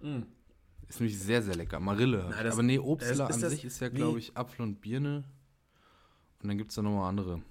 [0.00, 0.20] Mm.
[0.88, 1.80] Ist nämlich sehr, sehr lecker.
[1.80, 2.26] Marille.
[2.30, 3.96] Na, das- Aber nee, Obstler das- an das- sich ist ja, nee.
[3.96, 5.24] glaube ich, Apfel und Birne.
[6.42, 7.42] Und dann gibt es da nochmal andere,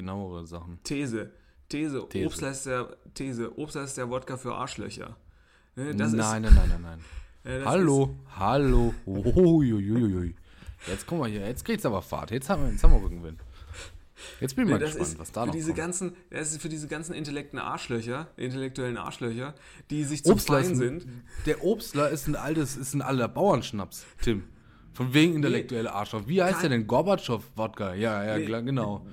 [0.00, 0.78] genauere Sachen.
[0.84, 1.30] These.
[1.68, 2.06] These.
[2.08, 2.26] These.
[2.26, 3.58] Obstler ist der These.
[3.58, 5.16] Obstler ist der Wodka für Arschlöcher.
[5.76, 6.98] Ne, nein, nein, nein, nein, nein.
[7.44, 8.94] das Hallo, hallo.
[9.06, 10.34] Uiuiui.
[10.86, 12.30] Jetzt guck mal hier, jetzt geht's aber Fahrt.
[12.30, 13.40] Jetzt haben wir, jetzt haben wir Rückenwind.
[14.40, 15.78] Jetzt bin ich Nee, mal das gespannt, was da noch diese kommt.
[15.78, 19.54] ganzen, das ist für diese ganzen intellekten Arschlöcher, intellektuellen Arschlöcher,
[19.90, 21.06] die sich zu Obstler fein ein, sind.
[21.46, 24.44] Der Obstler ist ein altes, ist ein alter Bauernschnaps, Tim.
[24.92, 26.22] Von wegen intellektuelle Arschloch.
[26.26, 26.86] Wie heißt Kein- der denn?
[26.86, 27.94] Gorbatschow-Wodka.
[27.94, 28.62] Ja, ja, Nee.
[28.64, 29.06] genau.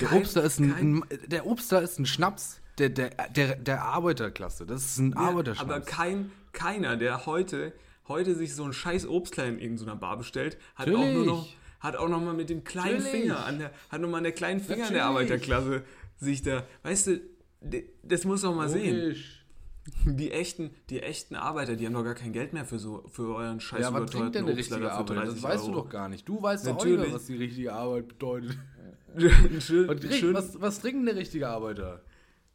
[0.00, 3.82] Der Kein- Obstler ist ein, ein, der Obstler ist ein Schnaps der, der, der, der
[3.84, 4.66] Arbeiterklasse.
[4.66, 5.70] Das ist ein Ja, Arbeiterschnaps.
[5.70, 7.72] aber kein, keiner, der heute,
[8.08, 11.26] heute sich so einen scheiß Obstler in irgendeiner Bar bestellt, hat auch nur Natürlich.
[11.26, 11.48] noch,
[11.80, 13.10] hat auch noch mal mit dem kleinen Natürlich.
[13.22, 14.94] Finger an der, hat noch mal an der kleinen Finger Natürlich.
[14.98, 15.82] der Arbeiterklasse
[16.18, 17.20] sich da, weißt du,
[18.02, 18.96] das muss doch mal sehen.
[19.00, 19.42] Logisch.
[20.04, 23.34] Die echten, die echten Arbeiter, die haben doch gar kein Geld mehr für so, für
[23.36, 25.16] euren scheiß Ja, was trinkt denn eine Obstler richtige Arbeit?
[25.18, 25.80] Das 30 weißt du Euro.
[25.82, 26.28] doch gar nicht.
[26.28, 27.14] Du weißt doch auch nicht Natürlich.
[27.14, 28.58] was die richtige Arbeit bedeutet.
[29.16, 29.64] Ein Was,
[30.18, 32.02] schön, was, was trinkt denn der richtige Arbeiter?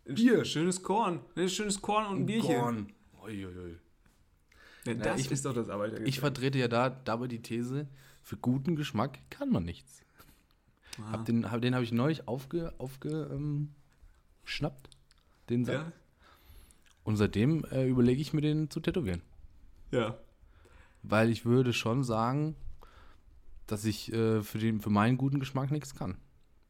[0.05, 0.45] Bier.
[0.45, 1.19] Schönes Korn.
[1.35, 2.55] Ne, schönes Korn und ein Bierchen.
[2.59, 2.93] Korn.
[3.23, 3.77] Uiuiui.
[4.85, 6.07] Ja, Na, das ich- ist doch das Arbeitergetränk.
[6.09, 7.87] Ich vertrete ja da dabei die These,
[8.23, 10.01] für guten Geschmack kann man nichts.
[10.99, 11.11] Ah.
[11.13, 13.69] Hab den hab, den habe ich neulich aufge, aufge, ähm,
[15.49, 15.75] den Satz.
[15.75, 15.91] ja?
[17.03, 19.21] Und seitdem äh, überlege ich mir den zu tätowieren.
[19.91, 20.17] Ja.
[21.03, 22.55] Weil ich würde schon sagen,
[23.67, 26.17] dass ich äh, für, den, für meinen guten Geschmack nichts kann.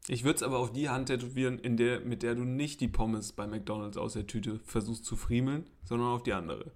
[0.08, 2.88] Ich würde es aber auf die Hand tätowieren, in der, mit der du nicht die
[2.88, 6.72] Pommes bei McDonalds aus der Tüte versuchst zu friemeln, sondern auf die andere.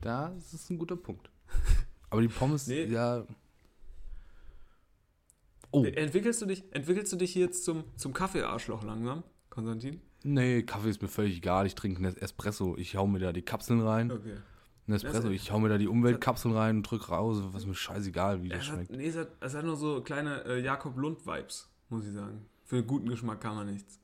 [0.00, 1.28] Das ist ein guter Punkt.
[2.08, 2.84] Aber die Pommes, Nee.
[2.84, 3.24] ja.
[5.72, 10.00] Oh, Entwickelst du dich, entwickelst du dich jetzt zum, zum Kaffeearschloch langsam, Konstantin?
[10.24, 11.66] nee, Kaffee ist mir völlig egal.
[11.66, 12.76] Ich trinke einen Espresso.
[12.76, 14.10] Ich hau mir da die Kapseln rein.
[14.10, 14.36] Okay.
[14.88, 17.40] Ein Espresso, Das- ich hau mir da die Umweltkapseln rein und drück raus.
[17.52, 18.90] Was mir scheißegal, wie das hat, schmeckt.
[18.90, 22.46] nee, es hat, es hat nur so kleine äh, Jakob Lund-Vibes, muss ich sagen.
[22.64, 23.98] Für einen guten Geschmack kann man nichts.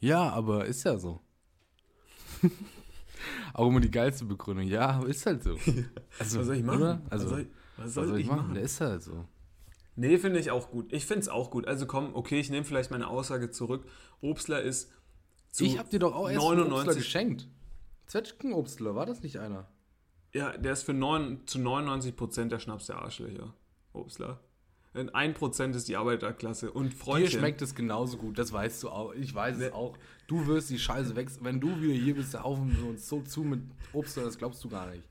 [0.00, 1.20] Ja, aber ist ja so.
[3.52, 4.66] Auch immer die geilste Begründung.
[4.66, 5.56] Ja, aber ist halt so.
[6.18, 6.82] Also, Was soll ich machen?
[6.82, 7.02] Oder?
[7.10, 8.54] Also, was, soll ich, Was Was soll ich machen?
[8.54, 9.26] Der ist halt so.
[9.96, 10.92] Nee, finde ich auch gut.
[10.92, 11.66] Ich finde es auch gut.
[11.66, 13.86] Also komm, okay, ich nehme vielleicht meine Aussage zurück.
[14.22, 14.90] Obstler ist
[15.50, 17.48] zu ich hab dir doch auch erst einen Obstler 99 geschenkt.
[18.06, 19.68] Zwetschgen-Obstler, war das nicht einer?
[20.32, 23.52] Ja, der ist für neun, zu 99% der Schnaps der Arschlöcher.
[23.92, 24.40] Obstler.
[24.92, 26.72] In 1% ist die Arbeiterklasse.
[26.72, 27.38] Und Dir Freundchen.
[27.38, 29.12] schmeckt es genauso gut, das weißt du auch.
[29.14, 29.96] Ich weiß es auch.
[30.26, 31.28] Du wirst die Scheiße weg.
[31.40, 33.60] Wenn du wieder hier bist, haufen wir uns so zu mit
[33.92, 35.04] Obstler, das glaubst du gar nicht.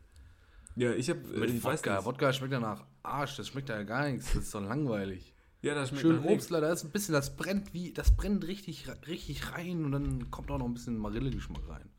[0.75, 1.19] Ja, ich habe.
[1.21, 1.95] Mit Ich weiß Wodka.
[1.95, 2.05] nicht.
[2.05, 4.33] Wodka schmeckt ja nach Arsch, das schmeckt ja gar nichts.
[4.33, 5.33] Das ist doch langweilig.
[5.61, 6.19] Ja, das schmeckt Schön.
[6.25, 10.31] Obstler, da ist ein bisschen, das brennt wie, das brennt richtig, richtig rein und dann
[10.31, 11.89] kommt auch noch ein bisschen Marille-Geschmack rein.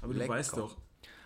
[0.00, 0.32] Aber du Lecker.
[0.32, 0.76] weißt doch.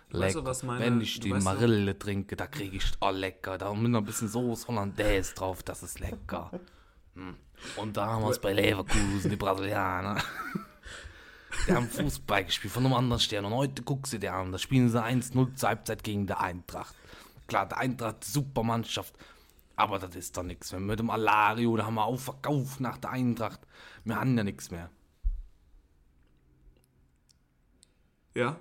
[0.09, 3.59] Du weißt was meine, Wenn ich du die Marille trinke, da kriege ich, oh lecker,
[3.59, 6.51] da mit noch ein bisschen Soße Hollandaise drauf, das ist lecker.
[7.13, 7.35] Hm.
[7.75, 10.21] Und da haben wir es bei Leverkusen, die Brasilianer.
[11.67, 14.57] Die haben Fußball gespielt von einem anderen Stern und heute guckst du dir an, da
[14.57, 16.95] spielen sie 1-0 zur Halbzeit gegen die Eintracht.
[17.47, 19.13] Klar, die Eintracht, super Mannschaft,
[19.75, 20.79] aber das ist doch nichts mehr.
[20.79, 23.59] Mit dem Alario, da haben wir auch verkauft nach der Eintracht.
[24.03, 24.89] Wir haben ja nichts mehr.
[28.35, 28.57] Ja?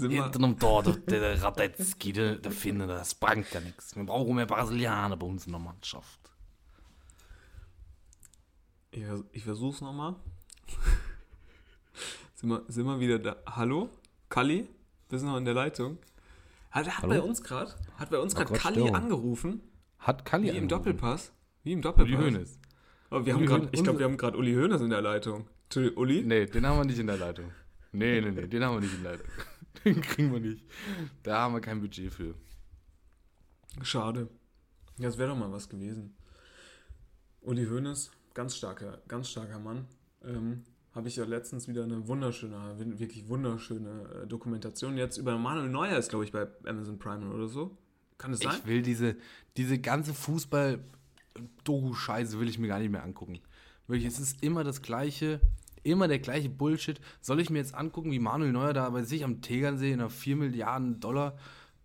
[0.00, 3.94] Sind wir, Hinter dem Tor, der, der Radetzky, der, der Finne, das bringt ja nichts.
[3.96, 6.18] Wir brauchen mehr Brasilianer bei uns in der Mannschaft.
[8.90, 10.16] ich, ich versuch's nochmal.
[12.34, 13.36] sind, wir, sind wir wieder da?
[13.46, 13.90] Hallo?
[14.28, 14.68] Kalli?
[15.08, 15.98] Bist du noch in der Leitung?
[16.70, 17.14] Hat, hat Hallo?
[17.14, 18.94] bei uns gerade hat bei uns gerade Gott, Kalli Störung.
[18.94, 19.60] angerufen?
[19.98, 20.68] Hat Kalli Wie im angerufen.
[20.68, 21.32] Doppelpass?
[21.64, 22.20] Wie im Uli Doppelpass?
[22.24, 22.58] Hoeneß.
[23.10, 25.02] Aber wir haben Uli grad, Hoeneß- ich glaube, wir haben gerade Uli Hoeneß in der
[25.02, 25.48] Leitung.
[25.64, 26.22] Entschuldigung, Uli?
[26.24, 27.50] Nee, den haben wir nicht in der Leitung.
[27.92, 29.26] Nee, nee, nee, den haben wir nicht in der Leitung.
[29.84, 30.64] Den kriegen wir nicht.
[31.22, 32.34] Da haben wir kein Budget für.
[33.82, 34.28] Schade.
[34.98, 36.14] Ja, das wäre doch mal was gewesen.
[37.42, 39.86] Uli Hoeneß, ganz starker, ganz starker Mann.
[40.22, 44.98] Ähm, Habe ich ja letztens wieder eine wunderschöne, wirklich wunderschöne äh, Dokumentation.
[44.98, 47.78] Jetzt über Manuel Neuer ist, glaube ich, bei Amazon Prime oder so.
[48.18, 48.56] Kann es sein?
[48.58, 49.16] Ich will diese,
[49.56, 53.40] diese ganze Fußball-Doku-Scheiße will ich mir gar nicht mehr angucken.
[53.86, 55.40] Wirklich, es ist immer das gleiche,
[55.82, 57.00] immer der gleiche Bullshit.
[57.20, 60.10] Soll ich mir jetzt angucken, wie Manuel Neuer da bei sich am Tegernsee in einer
[60.10, 61.36] 4 Milliarden Dollar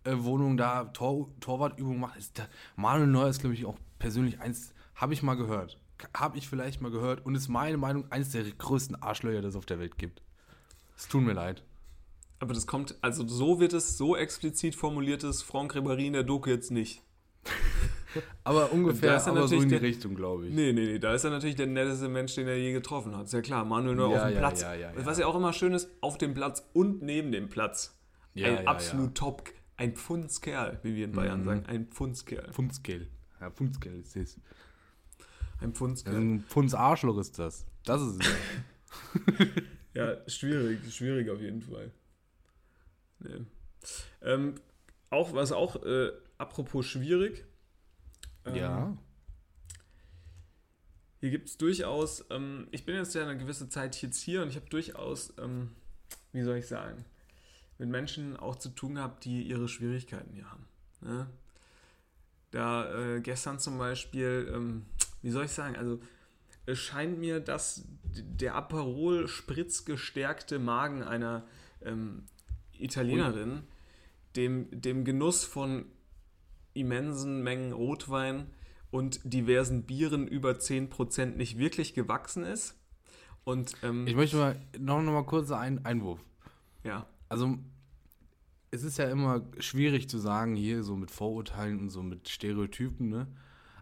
[0.04, 2.18] äh, Wohnung da Tor, Torwartübung macht?
[2.18, 5.78] Ist da, Manuel Neuer ist, glaube ich, auch persönlich eins, habe ich mal gehört.
[6.14, 9.56] Habe ich vielleicht mal gehört und ist meine Meinung eines der größten Arschlöcher, das es
[9.56, 10.22] auf der Welt gibt.
[10.96, 11.62] Es tut mir leid.
[12.38, 16.22] Aber das kommt, also so wird es, so explizit formuliert es Franck Ribéry in der
[16.22, 17.02] Doku jetzt nicht.
[18.44, 20.54] Aber ungefähr Da ist er aber so in die der- Richtung, glaube ich.
[20.54, 23.26] Nee, nee, nee, da ist er natürlich der netteste Mensch, den er je getroffen hat.
[23.26, 24.62] Ist ja klar, Manuel Neuer Ja, auf dem ja, Platz.
[24.62, 25.06] ja, ja, ja.
[25.06, 27.98] Was ja auch immer schön ist, auf dem Platz und neben dem Platz.
[28.34, 31.44] Ja, ein absolut top, ein Pfundskerl, wie wir in Bayern Mhm.
[31.44, 31.66] sagen.
[31.66, 32.52] Ein Pfundskerl.
[32.52, 33.08] Pfundsgeld.
[33.40, 34.40] Ja, Pfundsgeld ist das.
[35.60, 36.14] Ein Pfundskerl.
[36.16, 37.64] Ein Pfunds Arschloch ist das.
[37.84, 38.28] Das ist es.
[39.94, 41.90] Ja, schwierig, schwierig auf jeden Fall.
[43.20, 43.46] Nee.
[44.22, 44.56] Ähm,
[45.08, 47.46] auch, was auch, äh, apropos schwierig.
[48.46, 48.96] Ähm, ja.
[51.20, 54.48] Hier gibt es durchaus, ähm, ich bin jetzt ja eine gewisse Zeit jetzt hier und
[54.48, 55.72] ich habe durchaus, ähm,
[56.32, 57.04] wie soll ich sagen,
[57.78, 60.66] mit Menschen auch zu tun gehabt, die ihre Schwierigkeiten hier haben.
[61.00, 61.26] Ne?
[62.50, 64.86] Da äh, gestern zum Beispiel, ähm,
[65.22, 66.00] wie soll ich sagen, also
[66.66, 71.46] es scheint mir, dass der Aperol spritzgestärkte Magen einer
[71.82, 72.24] ähm,
[72.78, 73.62] Italienerin
[74.36, 75.86] dem, dem Genuss von
[76.76, 78.46] immensen Mengen Rotwein
[78.90, 82.78] und diversen Bieren über 10% nicht wirklich gewachsen ist.
[83.44, 86.20] Und ähm, Ich möchte mal noch, noch mal kurz einen Einwurf.
[86.84, 87.58] ja, Also,
[88.70, 93.08] es ist ja immer schwierig zu sagen, hier so mit Vorurteilen und so mit Stereotypen,
[93.08, 93.26] ne?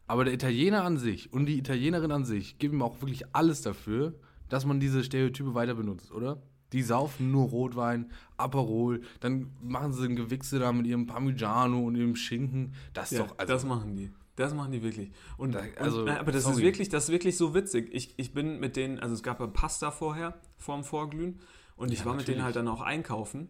[0.07, 4.15] Aber der Italiener an sich und die Italienerin an sich geben auch wirklich alles dafür,
[4.51, 6.43] dass man diese Stereotype weiter benutzt, oder?
[6.75, 11.95] Die saufen nur Rotwein, Aperol, dann machen sie ein Gewichse da mit ihrem Parmigiano und
[11.95, 12.75] ihrem Schinken.
[12.93, 14.11] Das ist ja doch, also, das machen die.
[14.35, 15.13] Das machen die wirklich.
[15.37, 17.91] Und, Da- und also, nein, aber das ist wirklich, das ist wirklich so witzig.
[17.93, 21.39] Ich, ich bin mit denen, also es gab ja Pasta vorher, vorm Vorglühen,
[21.77, 22.45] und ich Ja, war mit denen natürlich.
[22.45, 23.49] halt dann auch einkaufen.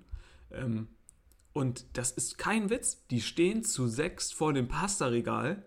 [0.53, 0.89] Ähm,
[1.55, 3.07] und das ist kein Witz.
[3.11, 5.65] Die stehen zu sechs vor dem Pasta-Regal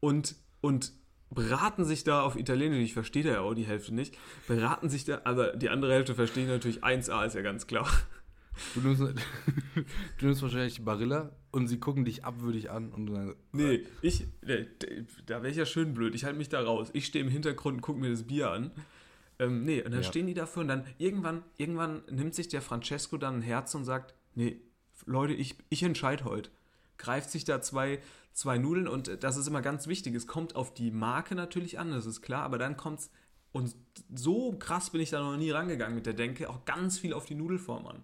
[0.00, 0.92] und, und
[1.34, 4.16] beraten sich da auf Italienisch, ich verstehe da ja auch die Hälfte nicht,
[4.48, 7.88] beraten sich da, aber die andere Hälfte verstehe ich natürlich 1a, ist ja ganz klar.
[8.74, 9.02] du, nimmst,
[10.18, 14.66] du nimmst wahrscheinlich Barilla und sie gucken dich abwürdig an und sagen, Nee, ich, nee,
[15.26, 16.90] da wäre ich ja schön blöd, ich halte mich da raus.
[16.92, 18.70] Ich stehe im Hintergrund und gucke mir das Bier an.
[19.40, 20.08] Ähm, nee, und dann Ja.
[20.08, 23.84] stehen die dafür und dann irgendwann, irgendwann nimmt sich der Francesco dann ein Herz und
[23.84, 24.60] sagt, nee,
[25.06, 26.50] Leute, ich, ich entscheide heute.
[26.98, 27.98] Greift sich da zwei,
[28.34, 30.14] zwei Nudeln und äh, das ist immer ganz wichtig.
[30.14, 33.10] Es kommt auf die Marke natürlich an, das ist klar, aber dann kommt es,
[33.52, 33.74] und
[34.14, 37.24] so krass bin ich da noch nie rangegangen mit der Denke, auch ganz viel auf
[37.24, 38.02] die Nudelform an.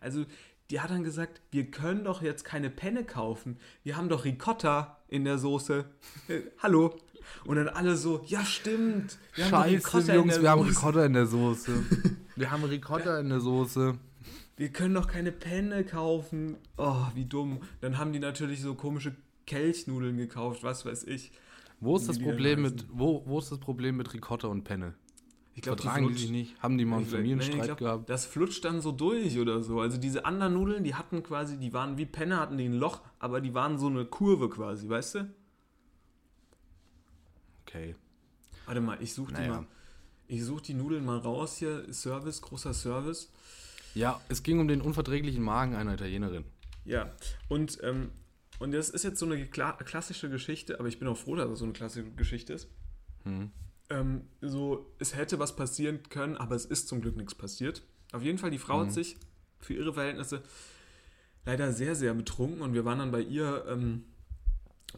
[0.00, 0.24] Also
[0.70, 3.58] die hat dann gesagt, wir können doch jetzt keine Penne kaufen.
[3.82, 5.84] Wir haben doch Ricotta in der Soße.
[6.62, 6.98] Hallo.
[7.44, 9.18] Und dann alle so, ja stimmt.
[9.34, 10.62] Wir haben Scheiße, in Jungs, der wir haben.
[10.62, 11.72] Ricotta in der Soße.
[12.36, 13.98] wir haben Ricotta in der Soße.
[14.56, 16.56] Wir können doch keine Penne kaufen.
[16.76, 17.60] Oh, wie dumm.
[17.80, 19.14] Dann haben die natürlich so komische
[19.46, 21.32] Kelchnudeln gekauft, was weiß ich.
[21.80, 24.94] Wo ist das die Problem mit, wo, wo ist das Problem mit Ricotta und Penne?
[25.56, 26.60] Ich glaube, Vertragen die sich nicht?
[26.60, 28.10] Haben die mal einen Familienstreit nee, glaub, gehabt?
[28.10, 29.80] Das flutscht dann so durch oder so.
[29.80, 33.02] Also diese anderen Nudeln, die hatten quasi, die waren wie Penne, hatten die ein Loch,
[33.20, 35.34] aber die waren so eine Kurve quasi, weißt du?
[37.62, 37.94] Okay.
[38.66, 39.60] Warte mal, ich suche die Naja.
[39.60, 39.66] mal.
[40.26, 41.92] Ich suche die Nudeln mal raus hier.
[41.92, 43.30] Service, großer Service.
[43.94, 46.44] Ja, es ging um den unverträglichen Magen einer Italienerin.
[46.84, 47.12] Ja,
[47.48, 48.10] und, ähm,
[48.58, 51.50] und das ist jetzt so eine kla klassische Geschichte, aber ich bin auch froh, dass
[51.50, 52.68] es so eine klassische Geschichte ist.
[53.24, 53.50] Hm.
[53.90, 57.82] Ähm, so, es hätte was passieren können, aber es ist zum Glück nichts passiert.
[58.12, 59.16] Auf jeden Fall, die Frau hat sich
[59.60, 60.42] für ihre Verhältnisse
[61.44, 64.04] leider sehr, sehr betrunken und wir waren dann bei ihr, ähm,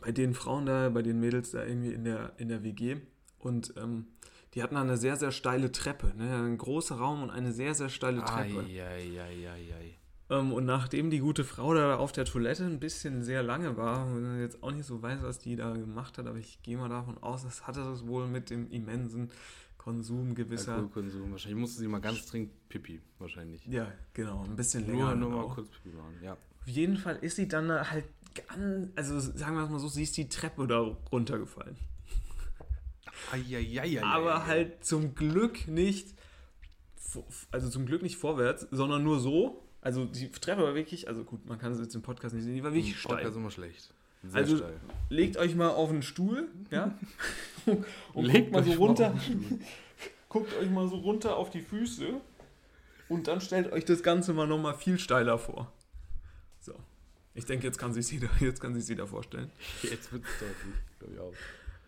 [0.00, 2.98] bei den Frauen da, bei den Mädels da irgendwie in der, in der WG
[3.38, 4.06] und ähm,
[4.54, 6.34] die hatten eine sehr, sehr steile Treppe, ne?
[6.34, 8.60] ein großer Raum und eine sehr, sehr steile Treppe.
[8.60, 9.84] Eieieiei.
[9.84, 14.06] Ähm, und nachdem die gute Frau da auf der Toilette ein bisschen sehr lange war,
[14.06, 16.88] und jetzt auch nicht so weiß, was die da gemacht hat, aber ich gehe mal
[16.88, 19.30] davon aus, das hatte das wohl mit dem immensen
[19.78, 20.74] Konsum gewisser.
[20.74, 21.30] Alkoholkonsum.
[21.30, 23.64] Wahrscheinlich musste sie mal ganz dringend pipi, wahrscheinlich.
[23.66, 25.14] Ja, genau, ein bisschen länger.
[25.14, 26.32] Nur, nur mal kurz pipi machen, ja.
[26.32, 30.02] Auf jeden Fall ist sie dann halt ganz, also sagen wir es mal so, sie
[30.02, 30.80] ist die Treppe da
[31.12, 31.76] runtergefallen.
[33.32, 34.02] Eieieiei.
[34.02, 36.14] aber halt zum Glück nicht,
[37.50, 39.62] also zum Glück nicht vorwärts, sondern nur so.
[39.86, 42.54] Also die Treppe war wirklich, also gut, man kann es jetzt im Podcast nicht sehen,
[42.54, 43.16] die war wirklich Im steil.
[43.18, 43.94] Podcast immer schlecht.
[44.24, 44.80] Sehr Also steil.
[45.10, 46.98] legt euch mal auf einen Stuhl, ja,
[48.12, 49.60] und Legt guckt mal so mal runter, den
[50.28, 52.20] guckt euch mal so runter auf die Füße
[53.08, 55.70] und dann stellt euch das Ganze mal nochmal viel steiler vor.
[56.58, 56.74] So,
[57.34, 59.52] ich denke, jetzt kann sich jeder, jetzt kann sich jeder vorstellen.
[59.84, 61.32] Jetzt wird es deutlich, glaube ich auch.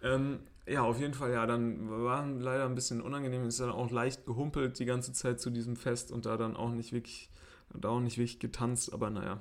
[0.05, 3.91] Ähm, ja, auf jeden Fall, ja, dann war leider ein bisschen unangenehm, ist dann auch
[3.91, 7.29] leicht gehumpelt die ganze Zeit zu diesem Fest und da dann auch nicht wirklich,
[7.75, 9.41] da auch nicht wirklich getanzt, aber naja.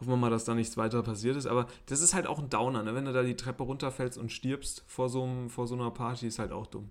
[0.00, 1.46] Hoffen wir mal, dass da nichts weiter passiert ist.
[1.46, 2.94] Aber das ist halt auch ein Downer, ne?
[2.94, 6.26] Wenn du da die Treppe runterfällst und stirbst vor so, einem, vor so einer Party,
[6.26, 6.90] ist halt auch dumm.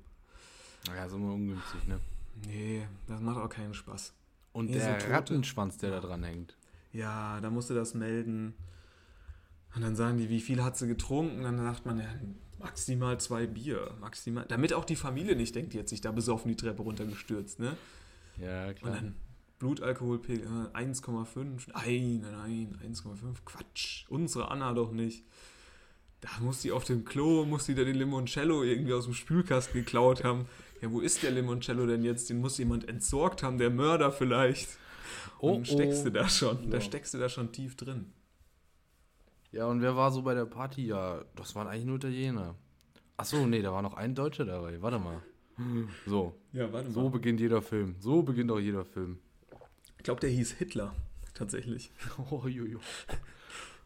[0.87, 1.99] Naja, ist immer ungünstig, ne?
[2.47, 4.13] Nee, das macht auch keinen Spaß.
[4.53, 5.07] Und Hier der so.
[5.07, 6.55] Rattenschwanz, der da dran hängt.
[6.93, 8.53] Ja, da musst du das melden.
[9.75, 11.43] Und dann sagen die, wie viel hat sie getrunken?
[11.43, 12.05] Dann sagt man, ja,
[12.59, 13.91] maximal zwei Bier.
[13.99, 14.45] Maximal.
[14.47, 17.75] Damit auch die Familie nicht denkt, die hat sich da besoffen die Treppe runtergestürzt, ne?
[18.37, 18.93] Ja, Und klar.
[18.93, 19.15] dann
[19.63, 21.69] Blutalkoholpegel äh, 1,5.
[21.73, 23.37] Nein, nein, nein, 1,5.
[23.45, 24.05] Quatsch.
[24.09, 25.23] Unsere Anna doch nicht.
[26.19, 29.73] Da muss die auf dem Klo, muss die da den Limoncello irgendwie aus dem Spülkasten
[29.73, 30.45] geklaut haben.
[30.81, 32.29] Ja, wo ist der Limoncello denn jetzt?
[32.29, 34.77] Den muss jemand entsorgt haben, der Mörder vielleicht.
[35.39, 36.05] Und Oh, steckst oh.
[36.05, 36.81] du da schon, da Ja.
[36.81, 38.11] steckst du da schon tief drin.
[39.51, 40.85] Ja, und wer war so bei der Party?
[40.87, 42.55] Ja, das waren eigentlich nur Italiener.
[43.15, 44.81] Achso, nee, da war noch ein Deutscher dabei.
[44.81, 45.21] Warte mal.
[46.05, 47.95] So, Ja, warte so beginnt jeder Film.
[47.99, 49.19] So beginnt auch jeder Film.
[50.03, 50.93] Ich glaube, der hieß Hitler,
[51.33, 51.89] tatsächlich,
[52.29, 52.79] Oh, juju.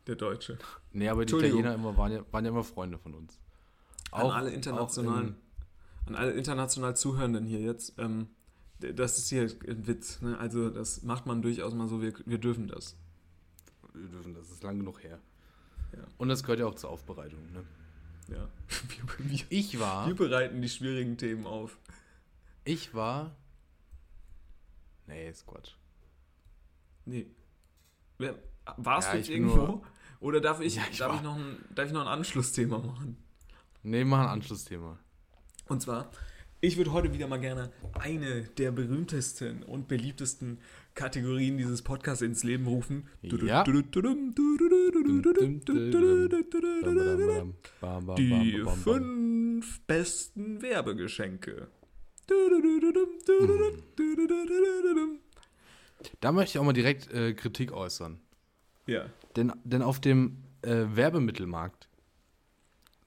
[0.07, 0.57] der Deutsche.
[0.91, 1.35] Nee, aber die.
[1.35, 3.39] Italiener immer, waren, ja, waren ja immer Freunde von uns.
[4.09, 5.35] An alle internationalen,
[6.07, 8.29] an alle international Zuhörenden hier jetzt, ähm,
[8.79, 10.19] das ist hier ein Witz.
[10.21, 10.35] Ne?
[10.39, 12.97] Also das macht man durchaus mal so, wir, wir dürfen das.
[13.93, 15.19] In, wir dürfen, das ist lang genug her.
[15.93, 16.03] Ja.
[16.17, 17.51] Und das gehört ja auch zur Aufbereitung.
[17.53, 17.63] Ne?
[18.35, 18.49] Ja.
[19.19, 21.77] Wir, wir, Ich war, wir bereiten die schwierigen Themen auf.
[22.65, 23.35] ich war.
[25.05, 25.73] Nee, ist Quatsch.
[27.07, 27.25] Nee.
[28.77, 29.55] Warst Ja, du jetzt irgendwo?
[29.55, 29.81] nur-
[30.19, 32.79] Oder darf ich, Ja, ich darf, war- ich noch ein, darf ich noch ein Anschlussthema
[32.79, 33.17] machen?
[33.83, 34.99] Nee, mach ein Anschlussthema.
[35.67, 36.11] Und zwar,
[36.59, 40.59] ich würde heute wieder mal gerne eine der berühmtesten und beliebtesten
[40.95, 43.07] Kategorien dieses Podcasts ins Leben rufen.
[43.21, 43.63] Ja.
[48.17, 51.67] Die fünf besten Werbegeschenke.
[56.19, 58.19] Da möchte ich auch mal direkt äh, Kritik äußern.
[58.85, 59.05] Ja.
[59.35, 61.89] Denn, denn auf dem äh, Werbemittelmarkt,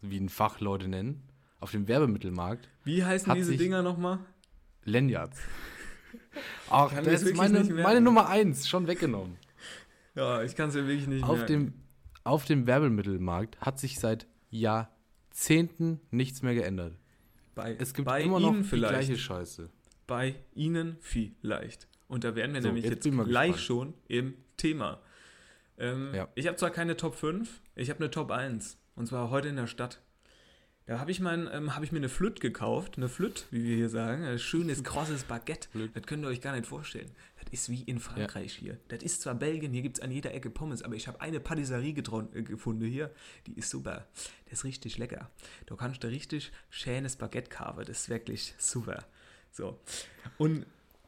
[0.01, 1.23] wie ihn Fachleute nennen,
[1.61, 4.19] auf dem Werbemittelmarkt, Wie heißen diese Dinger nochmal?
[4.85, 5.39] Lanyards.
[6.71, 9.37] Ach, das das ist meine, meine Nummer eins, schon weggenommen.
[10.15, 11.53] Ja, ich kann es ja wirklich nicht Auf merken.
[11.53, 11.73] dem,
[12.25, 16.95] auf dem Werbemittelmarkt hat sich seit Jahrzehnten nichts mehr geändert.
[17.55, 18.93] bei, Es gibt immer noch Ihnen die vielleicht.
[19.07, 19.71] gleiche Scheiße.
[20.07, 21.87] Bei Ihnen vielleicht.
[22.11, 23.67] Und da wären wir So, nämlich jetzt jetzt, gleich gespannt.
[23.67, 25.01] schon im Thema.
[25.79, 26.29] Ähm, Ja.
[26.35, 28.77] Ich habe zwar keine Top 5, ich habe eine Top 1.
[28.97, 30.03] Und zwar heute in der Stadt.
[30.87, 32.97] Da habe ich, mein, ähm, hab ich mir eine Flütt gekauft.
[32.97, 34.25] Eine Flütt, wie wir hier sagen.
[34.25, 35.69] Ein schönes, krosses Baguette.
[35.71, 35.95] Flütt.
[35.95, 37.13] Das könnt ihr euch gar nicht vorstellen.
[37.39, 38.77] Das ist wie in Frankreich hier.
[38.89, 41.39] Das ist zwar Belgien, hier gibt es an jeder Ecke Pommes, aber ich habe eine
[41.39, 43.13] Patisserie äh, gefunden hier,
[43.47, 44.09] die ist super.
[44.47, 45.31] Das ist richtig lecker.
[45.67, 49.07] Da kannst du richtig schönes Baguette kaufen, das ist wirklich super.
[49.53, 49.79] So.
[50.39, 50.67] Und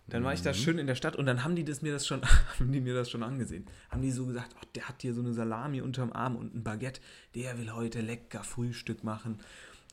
[0.08, 2.06] dann war ich da schön in der Stadt und dann haben die das mir das
[2.06, 2.22] schon,
[2.58, 3.66] haben die mir das schon angesehen.
[3.90, 6.62] Haben die so gesagt, oh, der hat hier so eine Salami unterm Arm und ein
[6.62, 7.00] Baguette,
[7.34, 9.38] der will heute lecker Frühstück machen.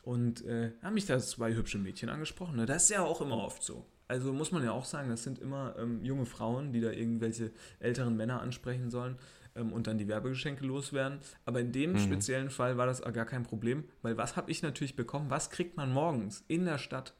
[0.03, 2.55] Und äh, haben mich da zwei hübsche Mädchen angesprochen.
[2.55, 2.65] Ne?
[2.65, 3.85] Das ist ja auch immer oft so.
[4.07, 7.51] Also muss man ja auch sagen, das sind immer ähm, junge Frauen, die da irgendwelche
[7.79, 9.17] älteren Männer ansprechen sollen
[9.55, 11.19] ähm, und dann die Werbegeschenke loswerden.
[11.45, 14.95] Aber in dem speziellen Fall war das gar kein Problem, weil was habe ich natürlich
[14.95, 15.29] bekommen?
[15.29, 17.13] Was kriegt man morgens in der Stadt?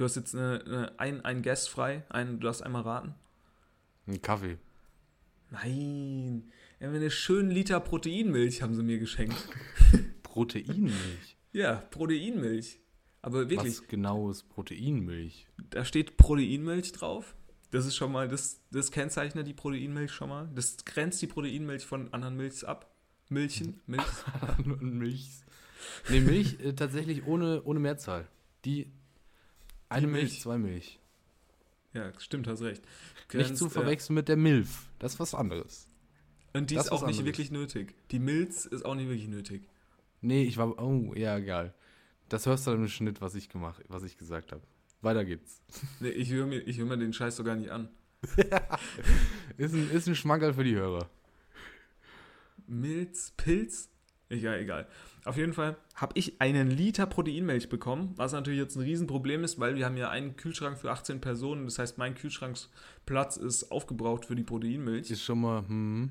[0.00, 3.14] Du hast jetzt eine, eine, ein, ein Guest frei, ein, du darfst einmal raten.
[4.06, 4.56] Ein Kaffee.
[5.50, 9.36] Nein, eine schönen Liter Proteinmilch haben sie mir geschenkt.
[10.22, 11.36] Proteinmilch.
[11.52, 12.80] Ja, Proteinmilch.
[13.20, 15.46] Aber wirklich, Was genau ist Proteinmilch?
[15.68, 17.36] da steht Proteinmilch drauf.
[17.70, 20.48] Das ist schon mal, das, das kennzeichnet die Proteinmilch schon mal.
[20.54, 22.90] Das grenzt die Proteinmilch von anderen Milchs ab.
[23.28, 24.06] Milchen, Milch.
[24.66, 25.28] Und Milch.
[26.08, 28.26] Nee, Milch äh, tatsächlich ohne, ohne Mehrzahl.
[28.64, 28.90] Die
[29.90, 30.40] eine Milch, Milch.
[30.40, 30.98] zwei Milch.
[31.92, 32.82] Ja, stimmt, hast recht.
[32.82, 34.88] Nicht Grenzt, zu äh, verwechseln mit der Milf.
[34.98, 35.88] Das ist was anderes.
[36.52, 37.26] Und die das ist auch nicht anderes.
[37.26, 37.94] wirklich nötig.
[38.10, 39.68] Die Milz ist auch nicht wirklich nötig.
[40.20, 40.78] Nee, ich war.
[40.78, 41.74] Oh, ja, egal.
[42.28, 44.62] Das hörst du dann im Schnitt, was ich gemacht, was ich gesagt habe.
[45.02, 45.62] Weiter geht's.
[45.98, 47.88] Nee, ich höre mir, ich hör mir den Scheiß doch gar nicht an.
[49.56, 51.08] Ist ein, ist ein Schmankerl für die Hörer.
[52.66, 53.88] Milz, Pilz?
[54.30, 54.86] Egal, egal.
[55.24, 59.58] Auf jeden Fall habe ich einen Liter Proteinmilch bekommen, was natürlich jetzt ein Riesenproblem ist,
[59.58, 61.64] weil wir haben ja einen Kühlschrank für 18 Personen.
[61.64, 65.10] Das heißt, mein Kühlschranksplatz ist aufgebraucht für die Proteinmilch.
[65.10, 66.10] Ist schon mal, hm.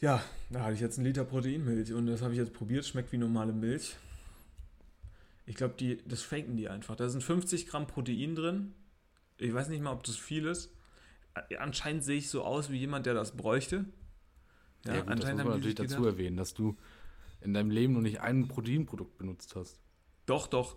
[0.00, 0.20] Ja,
[0.50, 2.84] da hatte ich jetzt einen Liter Proteinmilch und das habe ich jetzt probiert.
[2.84, 3.94] Schmeckt wie normale Milch.
[5.46, 6.96] Ich glaube, die, das faken die einfach.
[6.96, 8.72] Da sind 50 Gramm Protein drin.
[9.38, 10.72] Ich weiß nicht mal, ob das viel ist.
[11.58, 13.84] Anscheinend sehe ich so aus wie jemand, der das bräuchte.
[14.86, 16.76] Ja, gut, das muss man natürlich dazu gedacht- erwähnen, dass du
[17.40, 19.80] in deinem Leben noch nicht ein Proteinprodukt benutzt hast.
[20.26, 20.76] Doch, doch.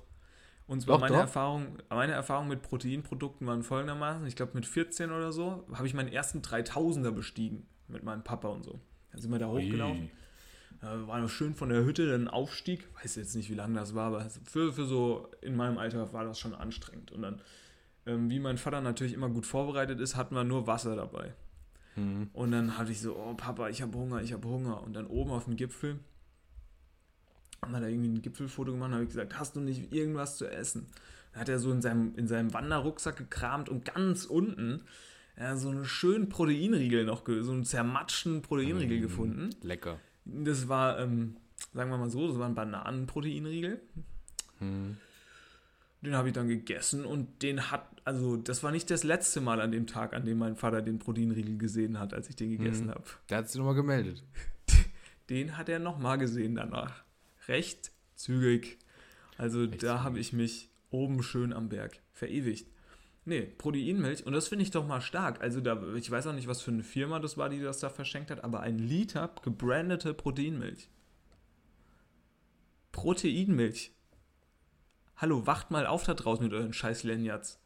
[0.65, 1.21] Und zwar Doch, meine, doch.
[1.21, 4.25] Erfahrung, meine Erfahrung mit Proteinprodukten waren folgendermaßen.
[4.27, 7.65] Ich glaube, mit 14 oder so habe ich meinen ersten 3000er bestiegen.
[7.89, 8.79] Mit meinem Papa und so.
[9.11, 10.09] Dann sind wir da hochgelaufen.
[10.81, 12.87] Äh, war noch schön von der Hütte, dann Aufstieg.
[13.01, 16.23] Weiß jetzt nicht, wie lange das war, aber für, für so in meinem Alter war
[16.23, 17.11] das schon anstrengend.
[17.11, 17.41] Und dann,
[18.05, 21.33] ähm, wie mein Vater natürlich immer gut vorbereitet ist, hatten wir nur Wasser dabei.
[21.95, 22.29] Mhm.
[22.33, 24.81] Und dann hatte ich so, oh Papa, ich habe Hunger, ich habe Hunger.
[24.83, 25.99] Und dann oben auf dem Gipfel
[27.61, 30.37] haben wir da irgendwie ein Gipfelfoto gemacht und habe ich gesagt, hast du nicht irgendwas
[30.37, 30.87] zu essen?
[31.31, 34.83] Dann hat er so in seinem, in seinem Wanderrucksack gekramt und ganz unten
[35.37, 39.49] ja, so einen schönen Proteinriegel noch, so einen zermatschten Proteinriegel gefunden.
[39.61, 39.99] Lecker.
[40.25, 41.37] Das war, ähm,
[41.73, 43.81] sagen wir mal so, das war ein Bananenproteinriegel.
[44.59, 44.97] Hm.
[46.03, 49.61] Den habe ich dann gegessen und den hat, also das war nicht das letzte Mal
[49.61, 52.87] an dem Tag, an dem mein Vater den Proteinriegel gesehen hat, als ich den gegessen
[52.87, 52.91] Mhm.
[52.91, 53.03] habe.
[53.29, 54.23] Der hat sich nochmal gemeldet.
[55.29, 57.05] Den hat er nochmal gesehen danach.
[57.47, 58.77] Recht zügig.
[59.37, 62.67] Also Recht da habe ich mich oben schön am Berg verewigt.
[63.23, 64.25] Nee, Proteinmilch.
[64.25, 65.41] Und das finde ich doch mal stark.
[65.41, 67.89] Also da, ich weiß auch nicht, was für eine Firma das war, die das da
[67.89, 70.89] verschenkt hat, aber ein Liter gebrandete Proteinmilch.
[72.91, 73.91] Proteinmilch.
[75.17, 77.59] Hallo, wacht mal auf da draußen mit euren scheiß Lanyards.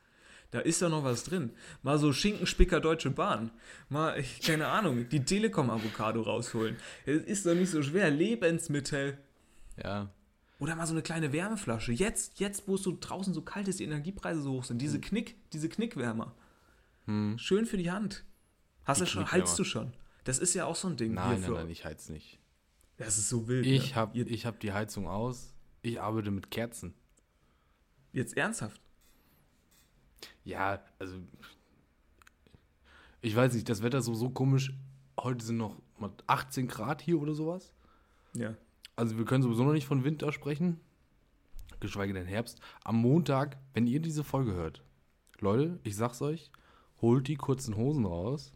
[0.51, 1.51] Da ist doch noch was drin.
[1.83, 3.51] Mal so Schinkenspicker Deutsche Bahn.
[3.89, 6.77] Mal, ich, keine Ahnung, die Telekom-Avocado rausholen.
[7.05, 8.10] Es ist doch nicht so schwer.
[8.10, 9.17] Lebensmittel.
[9.81, 10.10] Ja.
[10.60, 11.91] Oder mal so eine kleine Wärmeflasche.
[11.91, 14.81] Jetzt, jetzt, wo es so draußen so kalt ist, die Energiepreise so hoch sind.
[14.81, 16.33] Diese Knick, diese Knickwärmer.
[17.05, 17.38] Hm.
[17.38, 18.23] Schön für die Hand.
[18.86, 19.93] Hast Die du schon, heizt du schon?
[20.23, 21.13] Das ist ja auch so ein Ding.
[21.13, 22.39] Nein, nein, nein, ich heiz nicht.
[22.97, 23.65] Das ist so wild.
[23.65, 23.95] Ich ne?
[23.95, 25.53] habe hab die Heizung aus.
[25.81, 26.93] Ich arbeite mit Kerzen.
[28.17, 28.82] Jetzt ernsthaft.
[30.43, 31.17] Ja, also.
[33.22, 34.74] Ich weiß nicht, das Wetter ist so, so komisch.
[35.20, 37.72] Heute sind noch mal 18 Grad hier oder sowas.
[38.34, 38.55] Ja.
[38.95, 40.80] Also wir können sowieso noch nicht von Winter sprechen.
[41.80, 42.59] Geschweige denn Herbst.
[42.84, 44.84] Am Montag, wenn ihr diese Folge hört,
[45.38, 46.49] Leute, ich sag's euch,
[47.03, 48.51] holt die kurzen Hosen raus.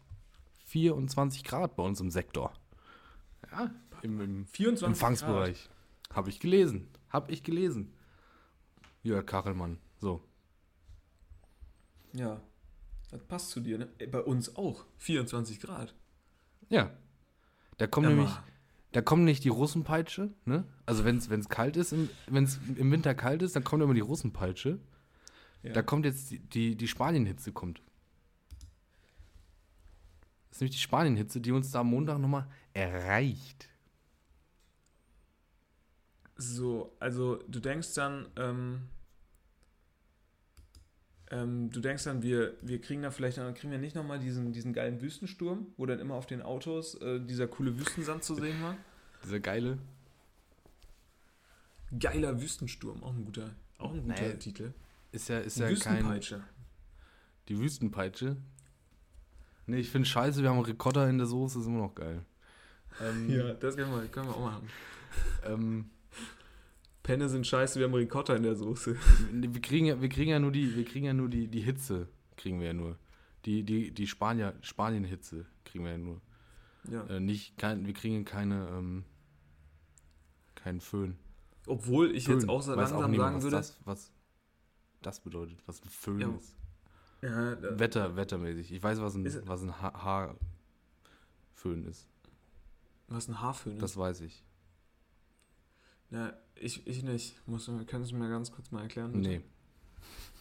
[0.64, 2.52] 24 Grad bei uns im Sektor.
[3.52, 3.70] Ja,
[4.02, 5.70] im, im 24 Empfangsbereich.
[6.12, 6.88] Habe ich gelesen.
[7.10, 7.92] Habe ich gelesen.
[9.02, 9.78] Jörg Kachelmann.
[9.98, 10.22] So.
[12.12, 12.40] Ja.
[13.10, 13.88] Das passt zu dir, ne?
[13.98, 14.84] Ey, Bei uns auch.
[14.98, 15.94] 24 Grad.
[16.68, 16.90] Ja.
[17.78, 18.30] Da kommt Ja, nämlich,
[18.92, 20.64] da kommt nicht die Russenpeitsche, ne?
[20.86, 21.94] Also wenn es kalt ist,
[22.26, 24.78] wenn es im Winter kalt ist, dann kommt immer die Russenpeitsche.
[25.62, 25.72] Ja.
[25.72, 27.82] Da kommt jetzt die, die, die Spanienhitze kommt.
[30.48, 33.68] Das ist nämlich die Spanienhitze, die uns da am Montag nochmal erreicht.
[36.42, 38.82] So, also du denkst dann, ähm,
[41.30, 44.52] Ähm, du denkst dann, wir, wir kriegen da vielleicht, dann kriegen wir nicht nochmal diesen,
[44.52, 48.62] diesen geilen Wüstensturm, wo dann immer auf den Autos äh, dieser coole Wüstensand zu sehen
[48.62, 48.76] war.
[49.24, 49.78] Dieser geile.
[51.98, 54.34] Geiler Wüstensturm, auch ein guter, auch ein guter Nee.
[54.34, 54.74] Titel.
[55.10, 55.74] Ist ja, ist Die ja kein.
[55.96, 56.44] Wüstenpeitsche.
[57.48, 58.36] Die Wüstenpeitsche.
[59.66, 62.26] Nee, ich finde scheiße, wir haben Ricotta in der Soße, ist immer noch geil.
[63.00, 64.68] Ähm, Ja, das können wir, können wir auch machen.
[65.46, 65.90] ähm,
[67.02, 68.96] Penne sind scheiße, wir haben Ricotta in der Soße.
[69.32, 72.08] wir kriegen ja, wir kriegen ja nur die, wir kriegen ja nur die, die Hitze,
[72.36, 72.96] kriegen wir ja nur.
[73.44, 76.20] Die, die, die Spanier, Spanien-Hitze kriegen wir ja nur.
[76.88, 77.04] Ja.
[77.06, 79.04] Äh, nicht, kein, wir kriegen keine, ähm,
[80.54, 81.16] keinen Föhn.
[81.66, 82.50] Obwohl ich jetzt Föhn.
[82.50, 83.56] auch so Weiß langsam niemand, sagen was würde.
[83.56, 84.12] Das, was
[85.00, 86.56] das bedeutet, was ein Föhn Ja, ist.
[87.20, 88.72] Ja, da- Wetter, wettermäßig.
[88.72, 89.92] Ich weiß, was ein, Ist- was ein ha
[91.54, 92.08] Haarföhn ist.
[93.08, 93.96] was ein Haarföhn Das ist.
[93.96, 94.44] weiß ich.
[96.12, 97.34] Ja, ich, ich nicht.
[97.46, 99.12] Muss, können Sie mir ganz kurz mal erklären?
[99.12, 99.28] bitte?
[99.28, 99.40] Nee.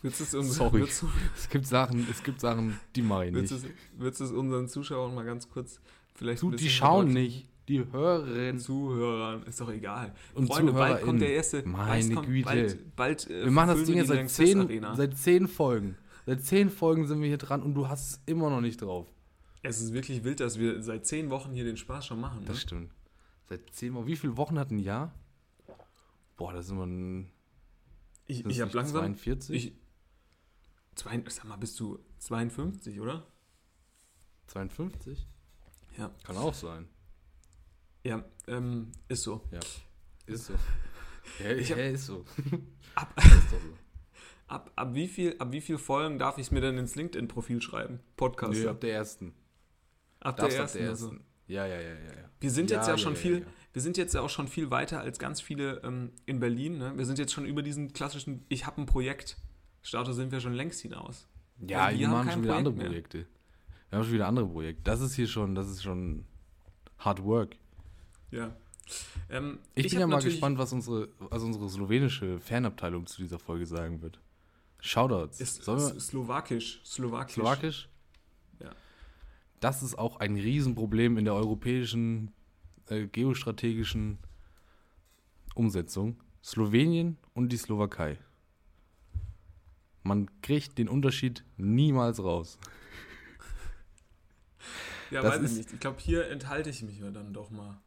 [0.04, 0.82] Willst du es uns, Sorry.
[0.82, 3.66] Willst du, Es gibt Sachen, es gibt Sachen, die mache ich willst, nicht.
[3.66, 5.80] du, es- willst du es unseren Zuschauern mal ganz kurz
[6.16, 7.38] vielleicht Du, die schauen verdeutlichen?
[7.42, 8.58] nicht, die hören.
[8.60, 10.14] Zuhörern, ist doch egal.
[10.34, 11.06] Und Freunde, bald ZuhörerInnen.
[11.06, 11.64] kommt der erste.
[11.68, 12.46] Meine bald kommt, Güte.
[12.46, 15.96] Bald, bald, äh, Wir machen das Ding jetzt seit zehn, seit zehn Folgen.
[16.26, 19.08] Seit zehn Folgen sind wir hier dran und du hast es immer noch nicht drauf.
[19.64, 22.40] Es ist wirklich wild, dass wir seit zehn Wochen hier den Spaß schon machen.
[22.40, 22.46] Ne?
[22.48, 22.92] Das stimmt.
[23.48, 24.08] Seit zehn Wochen.
[24.08, 25.14] Wie viele Wochen hat ein Jahr?
[26.42, 27.32] Boah, das ist immer ein.
[28.26, 29.02] Ich, ich habe langsam.
[29.02, 29.56] 42?
[29.56, 29.74] Ich,
[30.96, 33.28] zwei, sag mal, bist du 52, oder?
[34.48, 35.28] 52?
[36.00, 36.10] Ja.
[36.24, 36.88] Kann auch sein.
[38.04, 39.48] Ja, ähm, ist so.
[40.26, 40.54] Ist so.
[41.44, 42.26] Ja, Ich hab- ja, ist so.
[42.96, 43.58] Ab, Ist so.
[44.48, 47.62] ab, ab, wie viel, ab wie viel Folgen darf ich es mir denn ins LinkedIn-Profil
[47.62, 48.00] schreiben?
[48.18, 48.54] Podcast.
[48.60, 49.36] Nö, ab der ersten.
[50.20, 50.78] ab der Darfst ab ersten.
[50.80, 51.06] der also.
[51.12, 51.26] ersten.
[51.46, 52.30] Ja, ja, ja, ja, ja.
[52.40, 53.46] Wir sind jetzt ja, schon viel, ja.
[53.74, 56.78] Wir sind jetzt ja auch schon viel weiter als ganz viele ähm, in Berlin.
[56.78, 56.98] Ne?
[56.98, 59.38] Wir sind jetzt schon über diesen klassischen, ich habe ein Projekt.
[59.82, 61.28] Status sind wir schon längst hinaus.
[61.60, 63.02] Ja, Weil wir haben kein schon wieder andere Projekt mehr.
[63.02, 63.28] Projekte.
[63.90, 64.84] Wir haben schon wieder andere Projekte.
[64.84, 66.26] Das ist hier schon, das ist schon
[66.98, 67.56] Hard Work.
[68.32, 68.56] Ja.
[69.30, 73.40] Ähm, Ich, bin hab ja mal gespannt, was unsere, was unsere slowenische Fanabteilung zu dieser
[73.40, 74.20] Folge sagen wird.
[74.80, 75.40] Shoutouts.
[75.40, 76.82] Ist, ist Slowakisch.
[76.84, 77.36] Slowakisch.
[77.36, 77.90] Slowakisch?
[78.60, 78.72] Ja.
[79.60, 82.32] Das ist auch ein Riesenproblem in der europäischen
[82.92, 84.18] äh, geostrategischen
[85.56, 86.18] Umsetzung.
[86.44, 88.18] Slowenien und die Slowakei.
[90.04, 92.58] Man kriegt den Unterschied niemals raus.
[95.12, 95.74] Ja, Das weiß ist- ich nicht.
[95.74, 97.78] Ich glaube, hier enthalte ich mich ja dann doch mal.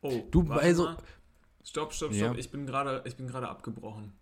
[0.00, 0.96] Oh, Du, also- mal.
[1.62, 2.34] Stopp, stopp, stopp.
[2.34, 2.34] Ja.
[2.34, 4.12] Ich bin gerade ich bin gerade abgebrochen.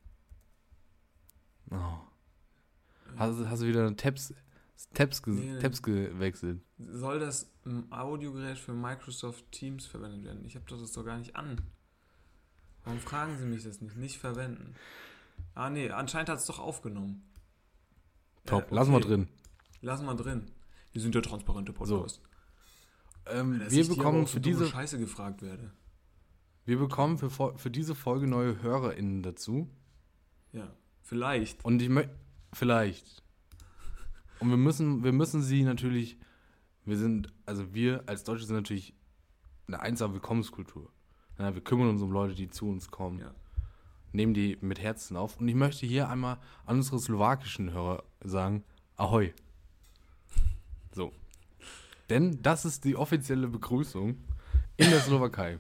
[1.70, 1.98] Oh.
[3.16, 4.34] Hast, hast du wieder Tabs,
[4.92, 5.58] Tabs, ge Nee.
[5.60, 6.60] Tabs gewechselt?
[6.78, 10.44] Soll das ähm, Audiogerät für Microsoft Teams verwendet werden?
[10.44, 11.60] Ich habe das doch gar nicht an.
[12.84, 13.96] Warum fragen Sie mich das nicht?
[13.96, 14.74] Nicht verwenden.
[15.54, 17.22] Ah, nee, anscheinend hat es doch aufgenommen.
[18.46, 19.08] Top, Äh, lass mal okay.
[19.08, 19.28] drin.
[19.80, 20.50] Lass mal drin.
[20.92, 22.20] Wir sind ja transparente Podcast.
[23.26, 25.72] Ähm, Dass wir bekommen so für dumme diese, Scheiße gefragt werde.
[26.66, 29.68] wir bekommen für, für diese Folge neue HörerInnen dazu.
[30.52, 30.70] Ja,
[31.02, 31.64] vielleicht.
[31.64, 32.14] Und ich möchte,
[32.52, 33.23] vielleicht.
[34.41, 36.18] Und wir müssen, wir müssen sie natürlich,
[36.85, 38.95] wir sind, also wir als Deutsche sind natürlich
[39.66, 40.91] eine einsame Willkommenskultur.
[41.39, 43.35] Ja, wir kümmern uns um Leute, die zu uns kommen, Ja.
[44.12, 45.41] nehmen die mit Herzen auf.
[45.41, 48.62] Und ich möchte hier einmal an unsere slowakischen Hörer sagen,
[48.97, 49.32] Ahoi.
[50.93, 51.12] So.
[52.11, 54.16] Denn das ist die offizielle Begrüßung
[54.76, 55.59] in der Slowakei.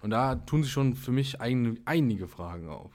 [0.00, 2.92] Und da tun sich schon für mich ein, einige Fragen auf.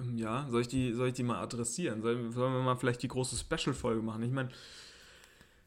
[0.00, 2.02] Ähm, Ja, soll ich die, soll ich die mal adressieren?
[2.02, 4.22] Sollen, sollen wir mal vielleicht die große Special-Folge machen?
[4.22, 4.48] Ich meine,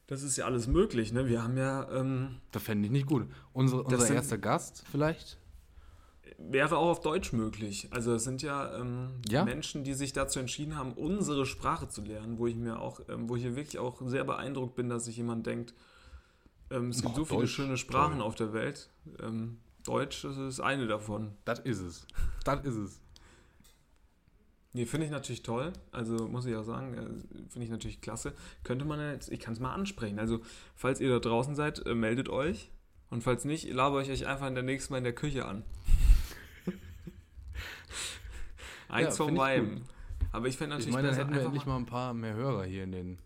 [0.06, 1.28] das ist ja alles möglich, ne?
[1.28, 3.26] Wir haben ja, ähm, Das fände ich nicht gut.
[3.52, 5.38] Unsere, unser sind- erster Gast vielleicht?
[6.36, 7.88] wäre auch auf Deutsch möglich.
[7.92, 9.44] Also es sind ja, ähm, Ja.
[9.44, 13.28] Menschen, die sich dazu entschieden haben, unsere Sprache zu lernen, wo ich mir auch, ähm,
[13.28, 15.74] wo ich hier wirklich auch sehr beeindruckt bin, dass sich jemand denkt,
[16.70, 18.22] ähm, es gibt Boah, so viele Deutsch, schöne Sprachen toll.
[18.26, 18.90] auf der Welt.
[19.22, 21.32] Ähm, Deutsch das ist eine davon.
[21.44, 22.06] Das ist es.
[22.44, 23.00] Das ist es.
[24.74, 25.72] Nee, finde ich natürlich toll.
[25.92, 28.34] Also muss ich auch sagen, äh, finde ich natürlich klasse.
[28.64, 30.18] Könnte man jetzt, ich kann es mal ansprechen.
[30.18, 30.40] Also,
[30.74, 32.70] falls ihr da draußen seid, äh, meldet euch.
[33.08, 35.62] Und falls nicht, labere ich euch einfach in der nächsten Mal in der Küche an.
[38.88, 39.84] Eins Ja, ich beiden.
[40.32, 42.64] Aber ich fände Ich natürlich meine, dann hätten wir endlich mal ein paar mehr Hörer
[42.64, 43.18] hier in den,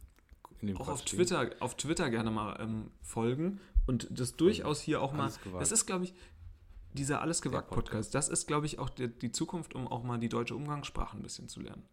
[0.61, 1.05] in auch auf.
[1.07, 5.33] Twitter, auf Twitter gerne mal ähm, folgen und das durchaus hier auch mal.
[5.59, 6.15] Das ist, glaube ich,
[6.99, 8.15] dieser Alles gewagt Podcast.
[8.15, 11.23] Das ist, glaube ich, auch die, die Zukunft, um auch mal die deutsche Umgangssprache ein
[11.23, 11.85] bisschen zu lernen.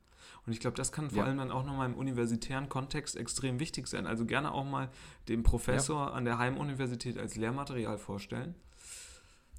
[0.45, 1.25] Und ich glaube, das kann vor Ja.
[1.25, 4.05] allem dann auch nochmal im universitären Kontext extrem wichtig sein.
[4.05, 4.89] Also gerne auch mal
[5.27, 8.55] den Professor an der Heimuniversität als Lehrmaterial vorstellen.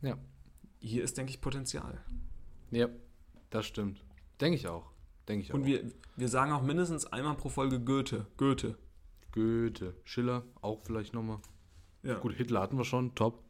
[0.02, 0.16] Ja.
[0.78, 2.00] Hier ist, denke ich, Potenzial.
[2.70, 2.88] Ja,
[3.50, 4.04] das stimmt.
[4.40, 4.90] Denke ich auch.
[5.28, 5.66] Denke ich Und auch.
[5.66, 8.26] wir, wir sagen auch mindestens einmal pro Folge Goethe.
[8.36, 8.76] Goethe.
[9.32, 11.38] Goethe, Schiller, auch vielleicht nochmal.
[12.02, 12.18] Ja.
[12.18, 13.42] Gut, Hitler hatten wir schon, top.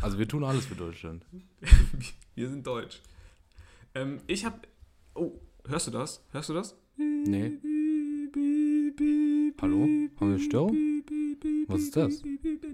[0.00, 1.24] Also wir tun alles für Deutschland.
[2.34, 3.00] Wir sind deutsch.
[3.96, 4.60] Ähm, ich habe.
[5.14, 5.32] Oh,
[5.66, 6.24] hörst du das?
[6.30, 6.76] Hörst du das?
[6.96, 7.58] Nee.
[9.60, 9.88] Hallo?
[10.20, 11.02] Haben wir Störung?
[11.66, 12.22] Was ist das?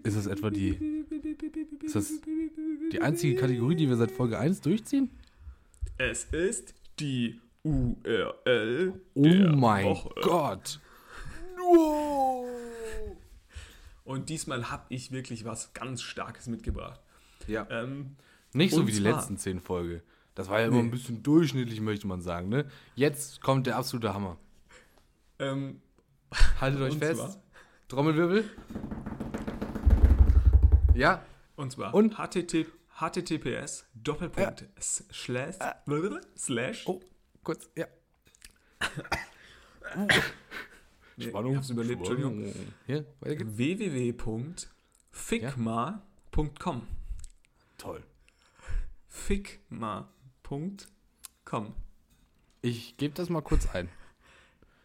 [0.03, 1.05] Ist das etwa die.
[1.83, 2.13] Ist das
[2.93, 5.11] die einzige Kategorie, die wir seit Folge 1 durchziehen?
[5.97, 9.01] Es ist die URL.
[9.15, 9.23] Oh
[9.57, 10.15] mein Woche.
[10.21, 10.81] Gott!
[14.05, 17.01] Und diesmal habe ich wirklich was ganz Starkes mitgebracht.
[17.47, 17.67] Ja.
[17.71, 18.17] Ähm,
[18.53, 20.03] Nicht so wie die zwar- letzten 10 Folge.
[20.35, 20.83] Das war ja immer Nee.
[20.89, 22.69] ein bisschen durchschnittlich, möchte man sagen, ne?
[22.97, 24.37] Jetzt kommt der absolute Hammer.
[25.39, 25.81] ähm,
[26.61, 27.21] Haltet euch fest.
[27.21, 27.37] zwar?
[27.89, 28.51] Trommelwirbel.
[30.95, 31.23] Ja,
[31.57, 32.17] und zwar Und?
[32.19, 32.67] HTT,
[33.01, 35.57] https Doppelpunkt slash,
[36.37, 37.01] slash oh,
[37.43, 37.87] kurz, ja.
[41.17, 41.53] nee, Spannung.
[41.53, 42.53] ich hab's überlebt, Entschuldigung.
[45.13, 46.87] Www.figma.com
[47.79, 48.03] Toll.
[49.09, 50.79] figma.com
[52.63, 53.89] Ich gebe das mal kurz ein.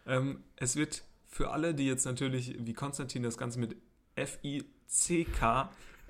[0.06, 3.76] ähm, Es wird für alle, die jetzt natürlich wie Konstantin das Ganze mit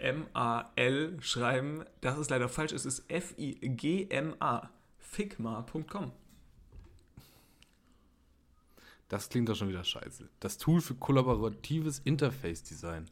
[0.01, 6.13] F-I-C-K-M-A-L schreiben, das ist leider falsch, es ist F-I-G-M-A figma.com
[9.11, 10.29] Das klingt doch schon wieder scheiße.
[10.39, 13.11] Das Tool für kollaboratives Interface-Design.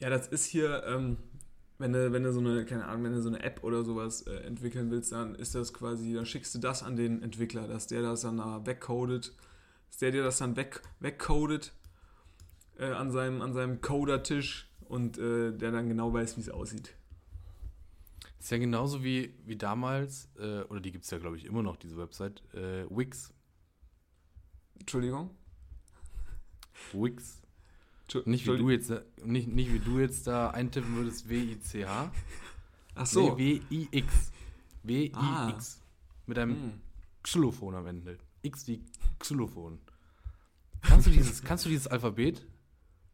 [0.00, 1.18] Ja, das ist hier, ähm,
[1.78, 4.22] wenn du, wenn du so eine, keine Ahnung, wenn du so eine App oder sowas
[4.22, 7.86] äh, entwickeln willst, dann ist das quasi, dann schickst du das an den Entwickler, dass
[7.86, 9.32] der das dann da wegcodet,
[9.86, 11.72] dass der dir das dann weg, wegcodet
[12.76, 16.96] äh, an seinem, an seinem Coder-Tisch und äh, der dann genau weiß, wie es aussieht.
[18.40, 21.62] Ist ja genauso wie, wie damals, äh, oder die gibt es ja, glaube ich, immer
[21.62, 23.32] noch, diese Website, äh, Wix.
[24.80, 25.30] Entschuldigung?
[26.92, 27.40] Wix.
[28.26, 32.12] Nicht wie, du jetzt, da- nicht, nicht wie du jetzt da eintippen würdest, W-I-C-H.
[32.94, 33.34] Ach so.
[33.34, 34.30] Nee, W-I-X.
[34.82, 35.14] W-I-X.
[35.16, 35.58] Ah.
[36.26, 36.80] Mit einem Hm.
[37.22, 38.18] Xylophon am Ende.
[38.42, 38.84] X wie
[39.18, 39.78] Xylophon.
[40.82, 42.44] Kannst du dieses, kannst du dieses Alphabet?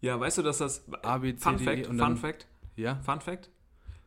[0.01, 0.83] Ja, weißt du, dass das.
[1.03, 2.47] A, B, C, Fun D, Fact, E und Fun dann- Fact,
[2.77, 2.97] Ja?
[2.97, 3.51] Fun Fact.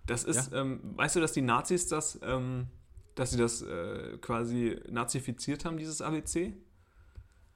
[0.05, 2.67] Das ist, ähm, weißt du, dass die Nazis das, ähm,
[3.15, 6.53] dass sie das äh, quasi nazifiziert haben, dieses ABC?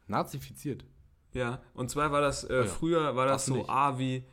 [0.07, 0.85] Nazifiziert.
[1.33, 2.65] Ja, und zwar war das, äh, Oh ja.
[2.65, 3.67] früher war das Ach, so.
[3.69, 4.23] A wie,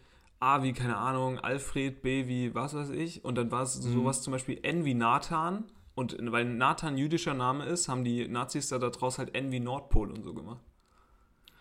[0.40, 3.92] A wie, keine Ahnung, Alfred, B wie, was weiß ich, und dann war es Mhm.
[3.92, 5.64] sowas zum Beispiel N wie Nathan,
[5.94, 10.10] und weil Nathan jüdischer Name ist, haben die Nazis da daraus halt N wie Nordpol
[10.10, 10.62] und so gemacht.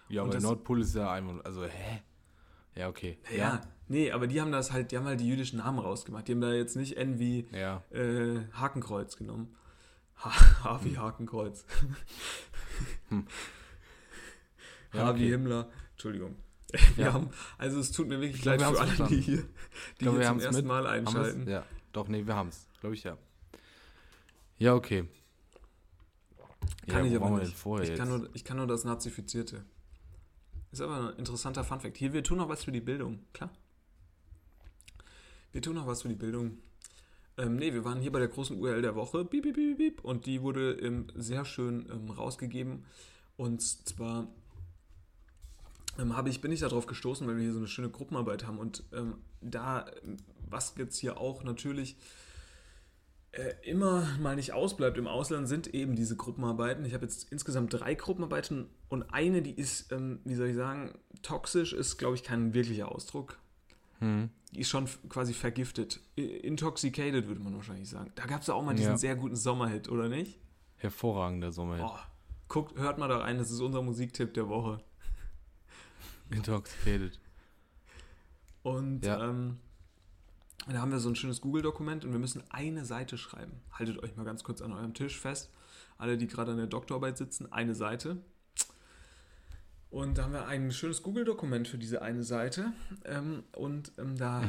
[0.10, 2.02] Ja, Und aber Nordpol ist ja einmal, also, hä?
[2.76, 3.20] Ja, okay.
[3.38, 3.62] Ja.
[3.88, 6.28] nee, aber die haben das halt, die haben halt die jüdischen Namen rausgemacht.
[6.28, 7.84] Die haben da jetzt nicht N wie Ja.
[7.92, 9.56] äh, Hakenkreuz genommen.
[10.16, 10.30] H,
[10.64, 11.66] H wie Hakenkreuz.
[14.94, 15.30] Ja, H wie okay.
[15.32, 15.70] Himmler.
[15.92, 16.36] Entschuldigung.
[16.96, 17.14] Wir Ja.
[17.14, 19.22] haben, also es tut mir wirklich glaub, leid wir für alle, die verstanden.
[19.24, 19.44] hier, die
[19.92, 20.66] Ich glaube, hier wir zum ersten mit.
[20.66, 21.48] Mal Haben einschalten.
[21.48, 22.68] Ja, doch, nee, wir haben's.
[22.80, 23.18] Glaube ich, ja.
[24.58, 25.06] Ja, okay.
[26.88, 27.56] Kann ja, ich aber nicht.
[27.56, 29.66] vorher ich, kann nur, ich kann nur das Nazifizierte.
[30.72, 31.98] Ist aber ein interessanter Funfact.
[31.98, 33.52] Hier, wir tun noch was für die Bildung, klar.
[35.52, 36.58] Wir tun noch was für die Bildung.
[37.38, 39.26] Ähm, nee, wir waren hier bei der großen URL der Woche.
[39.26, 42.86] Piep, piep, piep, und die wurde ähm, sehr schön ähm, rausgegeben.
[43.38, 44.28] Und zwar
[46.00, 48.58] ähm, habe ich, bin ich darauf gestoßen, weil wir hier so eine schöne Gruppenarbeit haben.
[48.60, 49.86] Und ähm, da,
[50.50, 51.98] was jetzt hier auch natürlich
[53.32, 56.86] äh, immer mal nicht ausbleibt im Ausland, sind eben diese Gruppenarbeiten.
[56.86, 60.98] Ich habe jetzt insgesamt drei Gruppenarbeiten und eine, die ist, ähm, wie soll ich sagen,
[61.22, 63.40] toxisch ist, glaube ich, kein wirklicher Ausdruck.
[64.00, 64.30] Hm.
[64.54, 66.00] Die ist schon quasi vergiftet.
[66.16, 68.12] Intoxicated, würde man wahrscheinlich sagen.
[68.16, 68.98] Da gab es ja auch mal diesen Ja.
[68.98, 70.40] sehr guten Sommerhit, oder nicht?
[70.76, 71.86] Hervorragender Sommerhit.
[71.88, 71.98] Oh,
[72.50, 74.80] guckt, hört mal da rein, das ist unser Musiktipp der Woche.
[76.30, 77.20] Intoxicated.
[78.64, 79.30] Und Ja.
[79.30, 79.58] ähm,
[80.68, 83.62] da haben wir so ein schönes Google-Dokument und wir müssen eine Seite schreiben.
[83.74, 85.50] Haltet euch mal ganz kurz an eurem Tisch fest.
[85.98, 88.18] Alle, die gerade an der Doktorarbeit sitzen, eine Seite.
[89.90, 92.74] Und da haben wir ein schönes Google-Dokument für diese eine Seite.
[93.06, 94.42] Ähm, und ähm, da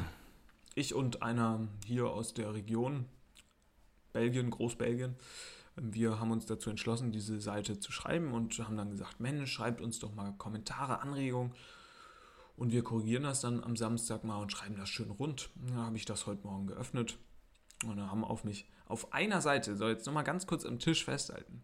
[0.74, 3.06] ich und einer hier aus der Region,
[4.12, 5.16] Belgien, Großbelgien,
[5.76, 9.80] wir haben uns dazu entschlossen, diese Seite zu schreiben und haben dann gesagt, Mensch, schreibt
[9.80, 11.52] uns doch mal Kommentare, Anregungen.
[12.56, 15.50] Und wir korrigieren das dann am Samstag mal und schreiben das schön rund.
[15.56, 17.18] Da habe ich das heute Morgen geöffnet.
[17.84, 21.04] Und da haben auf mich, auf einer Seite, soll jetzt nochmal ganz kurz am Tisch
[21.04, 21.62] festhalten,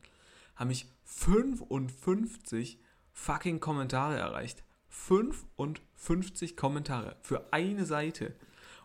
[0.56, 2.80] haben mich 55
[3.12, 4.64] fucking Kommentare erreicht.
[4.88, 8.34] 55 Kommentare für eine Seite.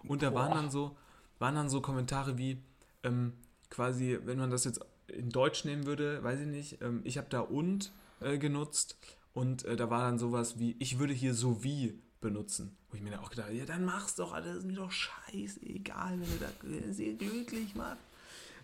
[0.03, 0.95] Und da waren dann so,
[1.39, 2.61] waren dann so Kommentare wie,
[3.03, 3.33] ähm,
[3.71, 6.81] quasi, wenn man das jetzt in Deutsch nehmen würde, weiß ich nicht.
[6.81, 7.91] Ähm, ich habe da und
[8.21, 8.97] äh, genutzt
[9.33, 12.75] und äh, da war dann sowas wie, ich würde hier so wie benutzen.
[12.89, 16.19] Wo ich mir dann auch gedacht ja, dann mach's doch, das ist mir doch scheißegal,
[16.19, 18.01] wenn du da sehr glücklich machst.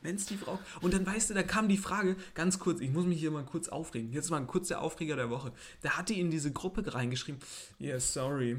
[0.01, 0.57] Wenn es die Frau.
[0.81, 3.45] Und dann weißt du, da kam die Frage, ganz kurz, ich muss mich hier mal
[3.45, 4.11] kurz aufregen.
[4.11, 5.51] Jetzt mal ein kurzer Aufreger der Woche.
[5.81, 7.39] Da hat die in diese Gruppe reingeschrieben,
[7.77, 8.57] yes, sorry.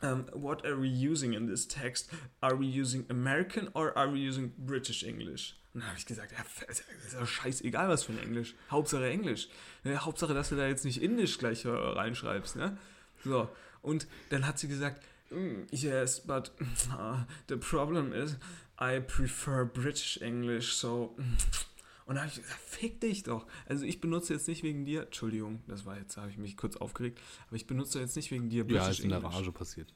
[0.00, 2.10] Um, what are we using in this text?
[2.40, 5.56] Are we using American or are we using British English?
[5.74, 8.54] Und dann habe ich gesagt, ja, ist ja scheißegal, was für ein Englisch.
[8.70, 9.48] Hauptsache Englisch.
[9.84, 12.56] Ja, Hauptsache, dass du da jetzt nicht Indisch gleich äh, reinschreibst.
[12.56, 12.78] Ne?
[13.24, 13.48] So,
[13.82, 16.52] und dann hat sie gesagt, "Mm, yes, but
[16.90, 17.18] uh,
[17.48, 18.36] the problem is,
[18.80, 21.16] I prefer British English, so.
[22.08, 23.46] Und da habe ich gesagt, fick dich doch.
[23.66, 26.74] Also ich benutze jetzt nicht wegen dir, Entschuldigung, das war jetzt, habe ich mich kurz
[26.76, 29.22] aufgeregt, aber ich benutze jetzt nicht wegen dir Ja, British ist in der.
[29.22, 29.92] Rage passiert.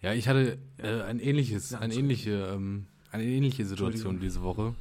[0.00, 0.84] Ja, ich hatte Ja.
[0.84, 4.74] äh, ein ähnliches, Ja, eine ähnliche, ähm, eine ähnliche Situation diese Woche.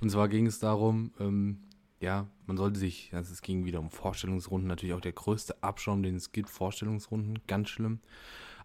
[0.00, 1.58] Und zwar ging es darum, ähm,
[2.00, 6.02] ja, man sollte sich, also es ging wieder um Vorstellungsrunden, natürlich auch der größte Abschaum,
[6.02, 8.00] den es gibt, Vorstellungsrunden, ganz schlimm.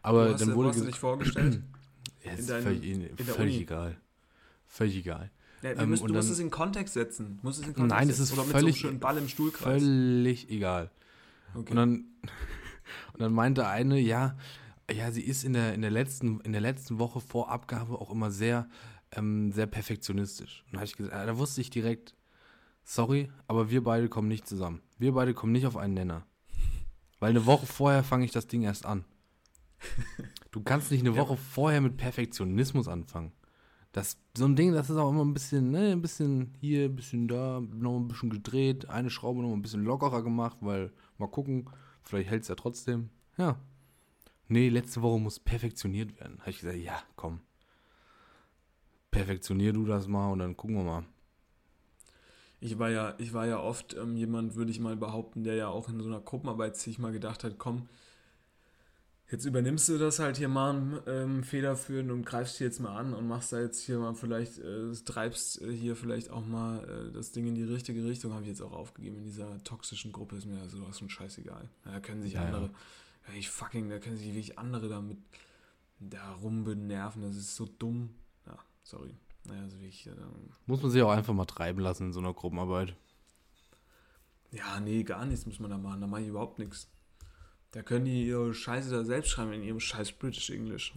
[0.01, 1.61] Aber hast, dann wurde hast du dich vorgestellt?
[2.24, 3.97] ja, in ist völlig, in der völlig egal.
[4.66, 5.30] Völlig egal.
[5.64, 7.38] Ja, wir Ähm, müssen, und du musst dann- es in Kontext setzen.
[7.41, 9.82] Du musst es in Kontext Nein, es ist Oder mit völlig- so Ball im Stuhlkreis.
[9.82, 10.91] Völlig egal.
[11.55, 11.70] Okay.
[11.72, 11.91] Und dann,
[13.14, 14.38] und dann meinte eine, ja,
[14.91, 18.11] ja, sie ist in der, in der, letzten, in der letzten Woche vor Abgabe auch
[18.11, 18.68] immer sehr,
[19.11, 20.64] ähm, sehr perfektionistisch.
[20.68, 22.14] Und da, ich gesagt, ah, da wusste ich direkt,
[22.84, 24.82] sorry, aber wir beide kommen nicht zusammen.
[24.97, 26.26] Wir beide kommen nicht auf einen Nenner.
[27.20, 29.05] Weil eine Woche vorher fange ich das Ding erst an.
[30.51, 33.32] Du kannst nicht eine Woche vorher mit Perfektionismus anfangen.
[33.94, 36.96] Das, so ein Ding, das ist auch immer ein bisschen, ne, ein bisschen hier, ein
[36.96, 41.28] bisschen da, noch ein bisschen gedreht, eine Schraube noch ein bisschen lockerer gemacht, weil mal
[41.28, 41.70] gucken,
[42.02, 43.12] vielleicht hält es ja trotzdem.
[43.38, 43.60] Ja.
[44.48, 46.39] Nee, letzte Woche muss perfektioniert werden.
[46.39, 47.41] Habe ich gesagt, ja, komm.
[49.12, 51.06] Perfektionier du das mal und dann gucken wir mal.
[52.60, 55.68] Ich war ja, ich war ja oft ähm, jemand, würde ich mal behaupten, der ja
[55.68, 57.89] auch in so einer Gruppenarbeit sich mal gedacht hat, komm,
[59.32, 63.14] jetzt übernimmst du das halt hier mal ähm, federführend und greifst hier jetzt mal an
[63.14, 67.12] und machst da jetzt hier mal vielleicht, äh, treibst äh, hier vielleicht auch mal äh,
[67.14, 69.18] das Ding in die richtige Richtung, habe ich jetzt auch aufgegeben.
[69.18, 71.70] In dieser toxischen Gruppe ist mir sowas von scheißegal.
[71.84, 72.72] Da können sich Ja, andere,
[73.28, 73.34] ja.
[73.36, 75.18] ich fucking, da können sich wirklich andere damit
[76.00, 78.10] da rumbenerven, das ist so dumm.
[78.46, 79.16] Ja, sorry.
[79.46, 80.12] Naja, also wirklich, äh,
[80.68, 82.96] Muss man sich auch einfach mal treiben lassen in so einer Gruppenarbeit.
[84.52, 86.02] Ja, nee, gar nichts muss man da machen.
[86.02, 86.88] Da mache ich überhaupt nichts.
[87.74, 90.94] Da können die ihre Scheiße da selbst schreiben in ihrem scheiß British English.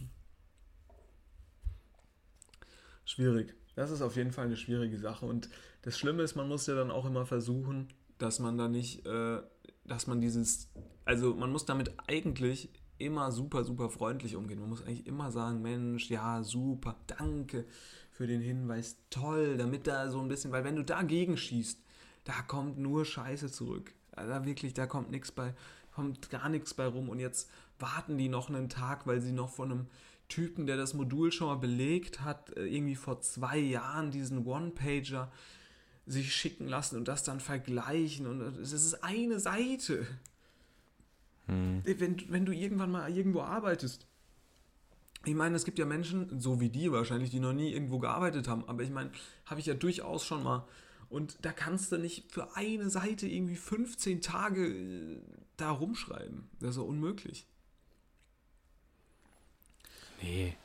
[3.06, 3.54] Schwierig.
[3.76, 5.24] Das ist auf jeden Fall eine schwierige Sache.
[5.24, 5.48] Und
[5.82, 9.40] das Schlimme ist, man muss ja dann auch immer versuchen, dass man da nicht, äh,
[9.84, 10.68] dass man dieses,
[11.06, 12.68] also man muss damit eigentlich
[12.98, 14.60] immer super, super freundlich umgehen.
[14.60, 17.64] Man muss eigentlich immer sagen, Mensch, ja, super, danke
[18.10, 21.80] für den Hinweis, toll, damit da so ein bisschen, weil wenn du dagegen schießt,
[22.24, 23.94] da kommt nur Scheiße zurück.
[24.12, 25.54] Also da wirklich, da kommt nichts bei,
[25.96, 27.08] kommt gar nichts bei rum.
[27.08, 29.86] Und jetzt warten die noch einen Tag, weil sie noch von einem
[30.28, 35.32] Typen, der das Modul schon mal belegt hat, äh, irgendwie vor zwei Jahren diesen One-Pager
[36.04, 38.26] sich schicken lassen und das dann vergleichen.
[38.26, 40.06] Und es ist eine Seite.
[41.46, 44.06] Wenn, wenn du irgendwann mal irgendwo arbeitest.
[45.24, 48.48] Ich meine, es gibt ja Menschen, so wie die wahrscheinlich, die noch nie irgendwo gearbeitet
[48.48, 48.68] haben.
[48.68, 49.10] Aber ich meine,
[49.46, 50.66] habe ich ja durchaus schon mal.
[51.08, 55.22] Und da kannst du nicht für eine Seite irgendwie 15 Tage äh,
[55.56, 56.48] da rumschreiben.
[56.60, 57.46] Das ist ja unmöglich.
[60.22, 60.56] Nee.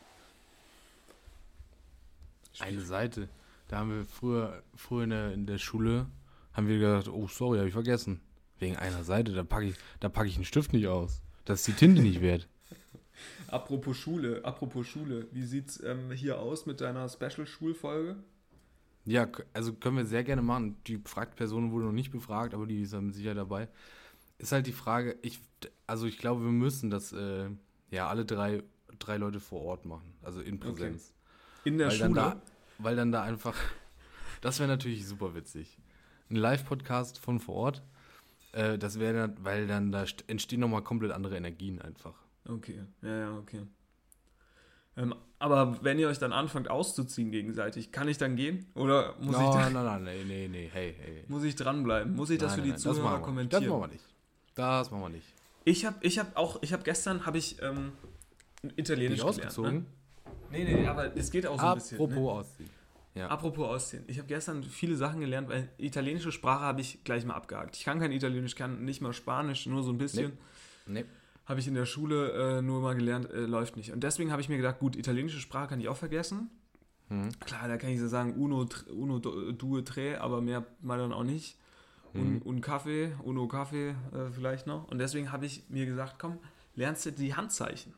[2.59, 3.29] Eine Seite.
[3.67, 6.07] Da haben wir früher, früher in, der, in der Schule,
[6.53, 8.21] haben wir gedacht, oh sorry, habe ich vergessen.
[8.59, 11.21] Wegen einer Seite, da packe ich, da pack ich einen Stift nicht aus.
[11.45, 12.47] Das ist die Tinte nicht wert.
[13.47, 18.17] Apropos Schule, apropos Schule, wie sieht's ähm, hier aus mit deiner Special-Schulfolge?
[19.05, 20.75] Ja, also können wir sehr gerne machen.
[20.85, 23.67] Die befragte Person wurde noch nicht befragt, aber die ist dann sicher dabei.
[24.37, 25.39] Ist halt die Frage, ich,
[25.87, 27.49] also ich glaube, wir müssen das, äh,
[27.89, 28.63] ja, alle drei,
[28.99, 30.13] drei Leute vor Ort machen.
[30.21, 31.13] Also in Präsenz.
[31.63, 32.09] In der weil Schule?
[32.09, 32.41] Dann da,
[32.77, 33.55] weil dann da einfach,
[34.41, 35.77] das wäre natürlich super witzig.
[36.29, 37.83] Ein Live-Podcast von vor Ort,
[38.53, 42.15] äh, das wäre dann, weil dann da st- entstehen nochmal komplett andere Energien einfach.
[42.47, 43.61] Okay, ja, ja, okay.
[45.01, 48.67] Ähm, aber wenn ihr euch dann anfangt auszuziehen gegenseitig, kann ich dann gehen?
[48.75, 51.23] Oder muss, ich, nein, da, nein, nein, nee, nee, nee, hey, hey.
[51.27, 52.15] muss ich dranbleiben?
[52.15, 53.25] Muss ich das Nein, für nein, die nein, Zuhörer nicht.
[53.25, 53.63] kommentieren?
[53.63, 54.05] Das machen wir nicht.
[54.55, 55.27] Das machen wir nicht.
[55.63, 57.91] Ich habe ich hab auch, ich habe gestern, habe ich ähm,
[58.75, 59.73] Italienisch Nicht ausgezogen?
[59.73, 59.85] Ne?
[60.51, 61.97] Nee, nee, nee, aber es geht auch so ein bisschen.
[61.97, 62.31] Apropos Ne?
[62.31, 62.69] ausziehen.
[63.13, 63.27] Ja.
[63.27, 64.03] Apropos Ausziehen.
[64.07, 67.75] Ich habe gestern viele Sachen gelernt, weil italienische Sprache habe ich gleich mal abgehakt.
[67.75, 70.33] Ich kann kein Italienisch, kann nicht mal Spanisch, nur so ein bisschen.
[70.85, 71.03] Nee.
[71.51, 73.91] Habe ich in der Schule äh, nur mal gelernt, äh, läuft nicht.
[73.91, 76.49] Und deswegen habe ich mir gedacht, gut, italienische Sprache kann ich auch vergessen.
[77.41, 81.25] Klar, da kann ich so sagen, Uno, Uno Due Tre, aber mehr mal dann auch
[81.25, 81.57] nicht.
[82.13, 84.87] Und, und Kaffee, Uno Kaffee äh, vielleicht noch.
[84.87, 86.37] Und deswegen habe ich mir gesagt, komm,
[86.73, 87.93] lernst du die Handzeichen.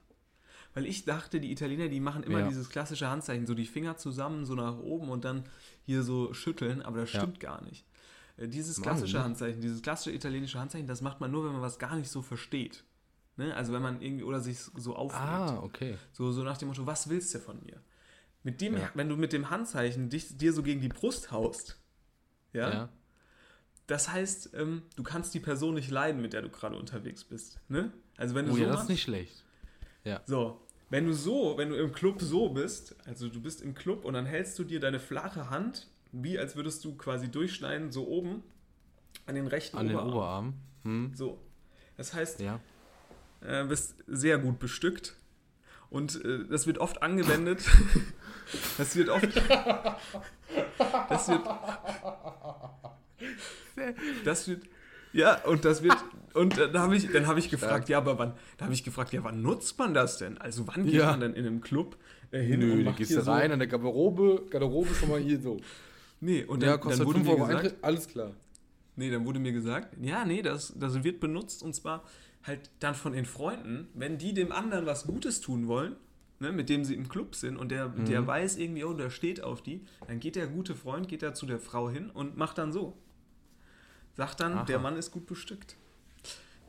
[0.73, 2.47] Weil ich dachte, die Italiener, die machen immer Ja.
[2.47, 5.43] dieses klassische Handzeichen, so die Finger zusammen, so nach oben und dann
[5.85, 7.19] hier so schütteln, aber das Ja.
[7.19, 7.85] stimmt gar nicht.
[8.37, 9.25] Äh, Dieses klassische nicht.
[9.25, 12.23] Handzeichen, dieses klassische italienische Handzeichen, das macht man nur, wenn man was gar nicht so
[12.23, 12.83] versteht.
[13.35, 13.55] Ne?
[13.55, 15.21] Also wenn man irgendwie oder sich so aufregt.
[15.23, 15.97] Ah, okay.
[16.11, 17.81] So, so nach dem Motto, was willst du von mir?
[18.43, 18.89] Mit dem, Ja.
[18.93, 21.79] wenn du mit dem Handzeichen dich, dir so gegen die Brust haust,
[22.51, 22.89] ja, Ja.
[23.87, 27.59] das heißt, ähm, du kannst die Person nicht leiden, mit der du gerade unterwegs bist.
[27.69, 27.91] Ne?
[28.17, 29.43] Also wenn du Oh so ja, das machst, ist nicht schlecht.
[30.25, 34.05] so, wenn du so, wenn du im Club so bist, also du bist im Club
[34.05, 38.07] und dann hältst du dir deine flache Hand, wie als würdest du quasi durchschneiden, so
[38.07, 38.43] oben
[39.25, 40.13] an den rechten An den Oberarm.
[40.13, 40.53] Oberarm.
[40.83, 41.11] Hm.
[41.15, 41.39] So.
[41.97, 42.59] Das heißt, Ja.
[43.45, 45.15] Äh, bist sehr gut bestückt.
[45.89, 47.63] Und äh, das wird oft angewendet.
[48.77, 49.29] das wird oft.
[51.09, 51.41] Das wird.
[54.25, 54.63] Das wird.
[55.13, 55.95] Ja, und das wird.
[56.33, 58.33] Und dann habe ich, dann habe ich gefragt, ja, aber wann?
[58.57, 60.39] Da habe ich gefragt, ja, wann nutzt man das denn?
[60.39, 61.11] Also wann geht Ja.
[61.11, 61.97] man denn in einem Club
[62.31, 65.09] äh, hin Nö, und macht gehst hier du rein So, an der Garderobe, Garderobe schon
[65.09, 65.57] mal hier so.
[66.19, 68.31] nee, und Ja, dann, kostet dann wurde 5 mir Euro gesagt, Eintritt, alles klar.
[68.95, 72.03] Nee, dann wurde mir gesagt, ja, nee, das, das wird benutzt und zwar
[72.43, 75.95] halt dann von den Freunden, wenn die dem anderen was Gutes tun wollen,
[76.39, 78.05] ne, mit dem sie im Club sind und der, Mhm.
[78.05, 81.33] der weiß irgendwie, oh, der steht auf die, dann geht der gute Freund, geht da
[81.33, 82.97] zu der Frau hin und macht dann so.
[84.15, 84.63] Sagt dann, Aha.
[84.65, 85.75] der Mann ist gut bestückt.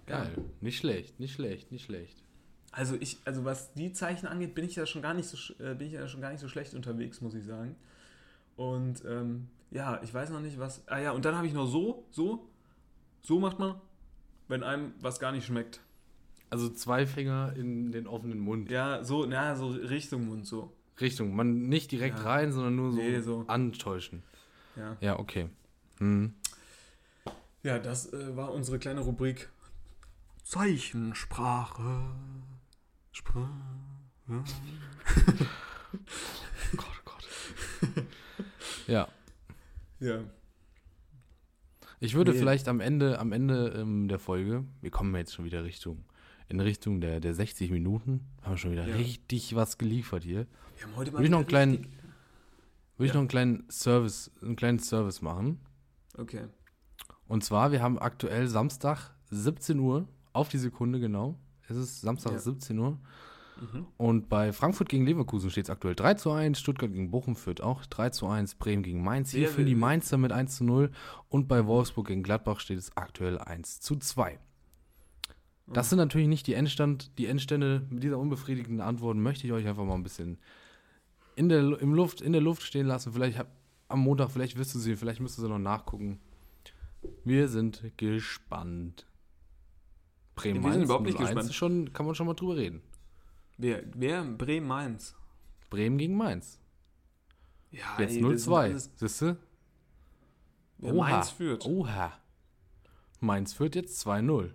[0.07, 0.33] Geil.
[0.61, 2.23] Nicht schlecht, nicht schlecht, nicht schlecht.
[2.73, 5.75] Also ich, also was die Zeichen angeht, bin ich da schon gar nicht so, äh,
[5.75, 7.77] bin ich da schon gar nicht so schlecht unterwegs, muss ich sagen.
[8.57, 10.87] Und ähm, ja, ich weiß noch nicht, was.
[10.89, 12.49] Ah ja, und dann habe ich noch so, so,
[13.23, 13.81] so macht man,
[14.49, 15.81] wenn einem was gar nicht schmeckt.
[16.51, 18.71] Also zwei Finger in den offenen Mund.
[18.71, 20.73] Ja, so, na, so Richtung Mund so.
[21.01, 21.35] Richtung.
[21.35, 22.25] Man nicht direkt Ja.
[22.25, 23.45] rein, sondern nur so, Nee, so.
[23.49, 24.23] antäuschen.
[24.77, 25.49] Ja, Ja, okay.
[25.99, 26.35] Hm.
[27.63, 29.49] ja das äh, war unsere kleine Rubrik
[30.45, 32.11] Zeichensprache.
[33.13, 33.49] Sprache.
[36.77, 37.29] Gott, oh Gott.
[38.87, 39.09] ja.
[40.01, 40.21] Ja.
[42.05, 42.39] Ich würde Nee.
[42.39, 46.05] vielleicht am Ende, am Ende ähm, der Folge, wir kommen jetzt schon wieder Richtung,
[46.49, 48.97] in Richtung der, der 60 Minuten, haben wir schon wieder Ja.
[48.97, 50.47] richtig was geliefert hier.
[50.77, 51.93] Wir haben heute mal Will ich noch einen kleinen- richtig-
[52.97, 53.15] Würde ich Ja.
[53.15, 55.59] noch einen kleinen Service, einen kleinen Service machen.
[56.17, 56.43] Okay.
[57.27, 61.39] Und zwar, wir haben aktuell Samstag 17 Uhr, auf die Sekunde genau.
[61.69, 62.39] Es ist Samstag Ja.
[62.39, 63.01] 17 Uhr.
[63.61, 63.87] Mhm.
[63.97, 67.61] Und bei Frankfurt gegen Leverkusen steht es aktuell 3 zu 1, Stuttgart gegen Bochum führt
[67.61, 69.31] auch 3 zu 1, Bremen gegen Mainz.
[69.31, 70.91] Hier führen die Mainzer mit 1 zu 0
[71.29, 74.39] und bei Wolfsburg gegen Gladbach steht es aktuell 1 zu 2.
[75.67, 77.87] Das sind natürlich nicht die, Endstand, die Endstände.
[77.89, 80.39] Mit dieser unbefriedigenden Antwort möchte ich euch einfach mal ein bisschen
[81.37, 83.13] in der, im Luft, in der Luft stehen lassen.
[83.13, 83.49] Vielleicht hab,
[83.89, 86.21] am Montag, vielleicht wirst du sie, vielleicht müsst du sie noch nachgucken.
[87.25, 89.07] Wir sind gespannt.
[90.35, 91.55] Bremen Wir sind überhaupt nicht 0-1 gespannt.
[91.55, 92.83] Schon, kann man schon mal drüber reden.
[93.57, 93.83] Wer?
[93.95, 94.25] Wer?
[94.25, 95.15] Bremen Mainz.
[95.71, 96.59] Bremen gegen Mainz.
[97.71, 98.57] Ja, Jetzt ey, das sind 0-2.
[98.71, 99.37] alles- Siehst du?
[100.79, 101.65] Wer Mainz führt.
[101.67, 102.13] Oha.
[103.21, 104.53] Mainz führt jetzt 2-0.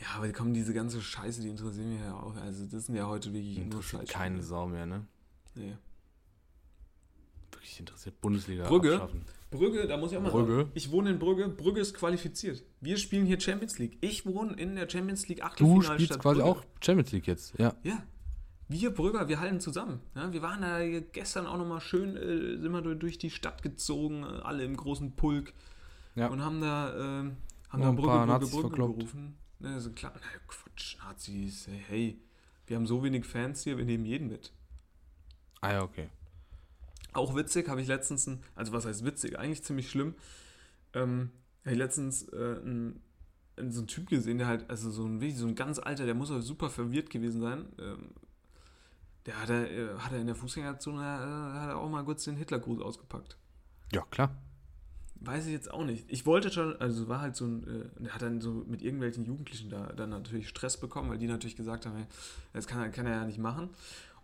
[0.00, 2.34] Ja, aber komm, diese ganze Scheiße, die interessieren mich ja auch.
[2.36, 4.12] Also das sind ja heute wirklich nur Scheiße.
[4.12, 5.06] keine Sau mehr, ne?
[5.54, 5.76] Nee.
[7.52, 8.94] Wirklich interessiert Bundesliga Brügge?
[8.94, 9.24] abschaffen.
[9.50, 10.56] Brügge, da muss ich auch mal Brügge?
[10.56, 10.70] sagen.
[10.74, 11.48] Ich wohne in Brügge.
[11.48, 12.62] Brügge ist qualifiziert.
[12.80, 13.96] Wir spielen hier Champions League.
[14.00, 16.50] Ich wohne in der Champions League Du Achtelfinalstadt spielst quasi Brügge.
[16.50, 17.74] auch Champions League jetzt, ja.
[17.82, 18.02] Ja.
[18.70, 20.00] Wir Brügger, wir halten zusammen.
[20.14, 24.22] Ja, wir waren da gestern auch nochmal schön, äh, sind wir durch- die Stadt gezogen,
[24.24, 25.54] äh, alle im großen Pulk.
[26.14, 26.26] Ja.
[26.28, 27.30] Und haben da, äh,
[27.70, 28.98] haben da Brügge, Brügge, Nazis Brügge verkloppt.
[28.98, 29.34] gerufen.
[29.60, 32.20] Ne, so klar, na, Quatsch, Nazis, hey, hey.
[32.66, 34.52] Wir haben so wenig Fans hier, wir nehmen jeden mit.
[35.62, 36.08] Ah ja, okay.
[37.12, 40.14] Auch witzig habe ich letztens, ein, also was heißt witzig, eigentlich ziemlich schlimm.
[40.94, 41.30] Ähm,
[41.64, 43.02] habe ich letztens äh, einen,
[43.56, 46.14] so einen Typ gesehen, der halt, also so ein, wirklich so ein ganz alter, der
[46.14, 47.66] muss auch super verwirrt gewesen sein.
[47.78, 48.10] Ähm,
[49.26, 52.24] der hat er, äh, hat er in der Fußgängerzone, äh, hat er auch mal kurz
[52.24, 53.36] den Hitlergruß ausgepackt.
[53.92, 54.34] Ja, klar.
[55.20, 56.04] Weiß ich jetzt auch nicht.
[56.08, 59.24] Ich wollte schon, also war halt so ein, äh, der hat dann so mit irgendwelchen
[59.24, 62.06] Jugendlichen da dann natürlich Stress bekommen, weil die natürlich gesagt haben, hey,
[62.52, 63.70] das kann, kann er ja nicht machen.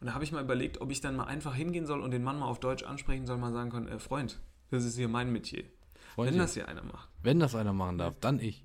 [0.01, 2.23] Und da habe ich mal überlegt, ob ich dann mal einfach hingehen soll und den
[2.23, 4.41] Mann mal auf Deutsch ansprechen soll, mal sagen können, äh, Freund,
[4.71, 5.65] das ist hier mein Metier.
[6.15, 6.35] Freundchen.
[6.35, 8.65] Wenn das hier einer macht, Wenn das einer machen darf, dann ich.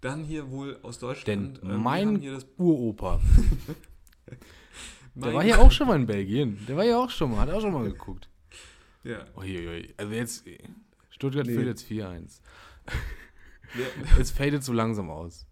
[0.00, 1.60] dann hier wohl aus Denn Deutschland.
[1.62, 3.20] ähm, wir mein haben hier das, Uropa,
[5.14, 6.58] der war hier auch schon mal in Belgien.
[6.66, 8.28] Der war hier auch schon mal, hat auch schon mal geguckt.
[9.04, 9.24] Ja.
[9.36, 9.92] Uiuiui.
[9.96, 10.44] Also jetzt,
[11.10, 11.54] Stuttgart Nee.
[11.54, 12.40] führt jetzt 4-1.
[13.76, 13.86] Der,
[14.20, 15.46] Es fadet so langsam aus.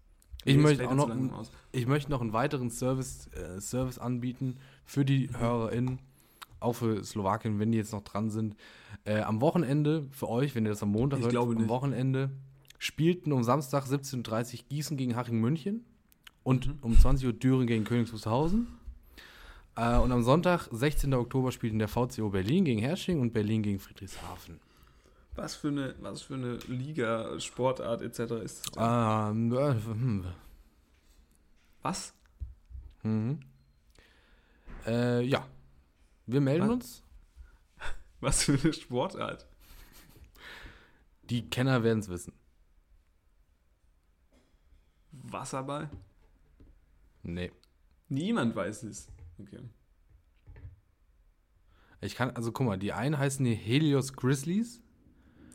[0.45, 1.51] Ich Nee, möchte auch noch, so langsam aus.
[1.71, 4.57] ich möchte noch einen weiteren Service, äh, Service anbieten
[4.89, 5.99] für die HörerInnen.
[6.59, 8.55] auch für Slowakien, wenn die jetzt noch dran sind.
[9.05, 11.69] Äh, am Wochenende, für euch, wenn ihr das am Montag Ich hört, am nicht.
[11.69, 12.31] Wochenende
[12.79, 15.85] spielten um Samstag 17.30 Uhr Gießen gegen Haching München
[16.43, 16.79] und Mhm.
[16.81, 18.67] um 20 Uhr Düren gegen Königs Wusterhausen.
[19.77, 21.13] Äh, und am Sonntag, 16.
[21.13, 24.59] Oktober, spielten der VCO Berlin gegen Hersching und Berlin gegen Friedrichshafen.
[25.35, 28.19] Was für eine, was für eine Liga, Sportart etc.
[28.43, 29.31] ist das?
[29.31, 30.25] Ähm, äh, hm,
[31.83, 32.13] Was?
[33.03, 33.39] mhm.
[34.89, 35.47] Äh, ja.
[36.25, 36.73] Wir melden Was?
[36.73, 37.03] uns.
[38.19, 39.47] Was für eine Sportart?
[41.29, 42.33] Die Kenner werden es wissen.
[45.11, 45.89] Wasserball?
[47.23, 47.51] Nee.
[48.07, 49.07] Niemand weiß es.
[49.39, 49.59] Okay.
[52.01, 54.81] Ich kann, also guck mal, die einen heißen die Helios Grizzlies,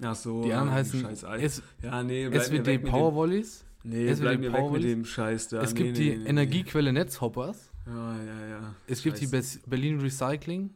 [0.03, 0.43] Ach so.
[0.43, 1.41] die anderen ja, heißen.
[1.41, 3.65] S Ja, nee, mit Powervolleys.
[3.83, 5.63] dem, nee, SWD bleib mir weg mit dem Scheiß da.
[5.63, 7.73] es nee, gibt nee, die nee, Energiequelle Netzhoppers.
[7.87, 8.75] Ja, ja, ja.
[8.87, 9.27] Es gibt die.
[9.27, 10.73] Bes- Berlin Recycling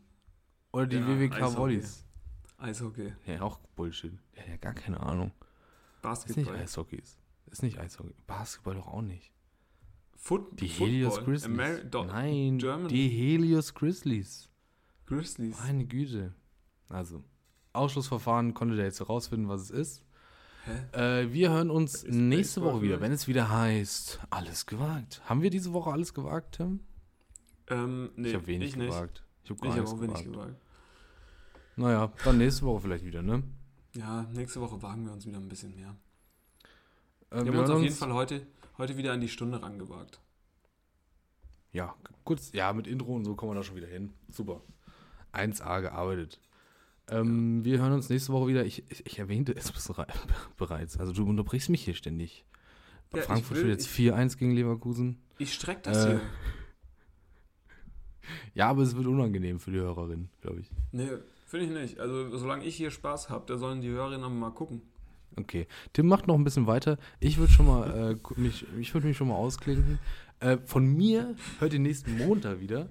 [0.73, 1.57] oder die Ja, WWK Eishockey.
[1.57, 2.05] Volleys.
[2.59, 3.13] Eishockey.
[3.27, 4.13] Ja, auch Bullshit.
[4.37, 5.29] Ja, ja, gar keine Ahnung.
[5.29, 6.57] Ist nicht Basketball.
[6.57, 7.03] Eishockey.
[7.51, 8.15] Ist nicht Eishockey.
[8.27, 9.33] Basketball doch auch nicht.
[10.17, 10.89] Foot, Die Football.
[10.89, 11.45] Helios Grizzlies.
[11.45, 12.89] Ameri Nein, German.
[12.89, 14.49] die Helios Grizzlies.
[15.07, 15.57] Grizzlies.
[15.61, 16.35] Meine Güte.
[16.89, 17.23] Also,
[17.73, 20.05] Ausschlussverfahren konnte der jetzt herausfinden, was es ist.
[20.93, 21.23] Hä?
[21.23, 23.03] Äh, wir hören uns nächste Baseball Woche wieder, vielleicht?
[23.03, 25.23] wenn es wieder heißt, alles gewagt.
[25.27, 26.81] Haben wir diese Woche alles gewagt, Tim?
[27.71, 28.91] Ähm, nee, ich habe wenig ich nicht.
[28.91, 29.25] gewagt.
[29.45, 30.49] Ich habe Ich gar habe nichts auch wenig gewagt.
[30.49, 30.57] gewagt.
[31.77, 33.43] Naja, dann nächste Woche vielleicht wieder, ne?
[33.95, 35.95] Ja, nächste Woche wagen wir uns wieder ein bisschen mehr.
[37.31, 38.47] Äh, Wir wir haben uns auf jeden Fall heute,
[38.79, 40.21] heute wieder an die Stunde rangewagt.
[41.73, 41.95] Ja,
[42.25, 44.13] kurz, ja, mit Intro und so kommen wir da schon wieder hin.
[44.31, 44.63] Super.
[45.33, 46.41] 1A gearbeitet.
[47.09, 48.65] Ähm, Wir hören uns nächste Woche wieder.
[48.65, 50.07] Ich, ich, ich erwähnte es bere-
[50.57, 50.99] bereits.
[50.99, 52.45] Also du unterbrichst mich hier ständig.
[53.13, 55.19] Ja, ich Frankfurt will- führt jetzt 4-1 gegen Leverkusen.
[55.39, 56.21] Ich streck das Äh, hier.
[58.55, 60.71] Ja, aber es wird unangenehm für die Hörerin, glaube ich.
[60.93, 61.09] Nee,
[61.47, 62.01] finde ich nicht.
[62.01, 64.83] Also, solange ich hier Spaß habe, da sollen die Hörerinnen mal gucken.
[65.37, 65.67] Okay.
[65.93, 66.99] Tim macht noch ein bisschen weiter.
[67.21, 69.99] Ich würde schon mal äh, mich, ich würde mich schon mal ausklinken.
[70.41, 72.91] Äh, von mir hört ihr nächsten Montag wieder.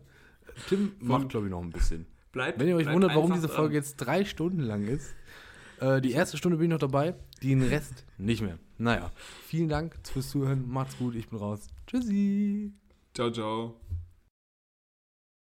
[0.69, 2.05] Tim macht, glaube ich, noch ein bisschen.
[2.31, 3.83] Bleibt, Wenn ihr euch wundert, warum diese Folge dran.
[3.83, 5.15] jetzt drei Stunden lang ist,
[5.79, 8.57] äh, die erste Stunde bin ich noch dabei, den Rest nicht mehr.
[8.77, 9.11] Naja,
[9.45, 10.69] vielen Dank fürs Zuhören.
[10.69, 11.67] Macht's gut, ich bin raus.
[11.87, 12.71] Tschüssi.
[13.13, 13.75] Ciao, ciao.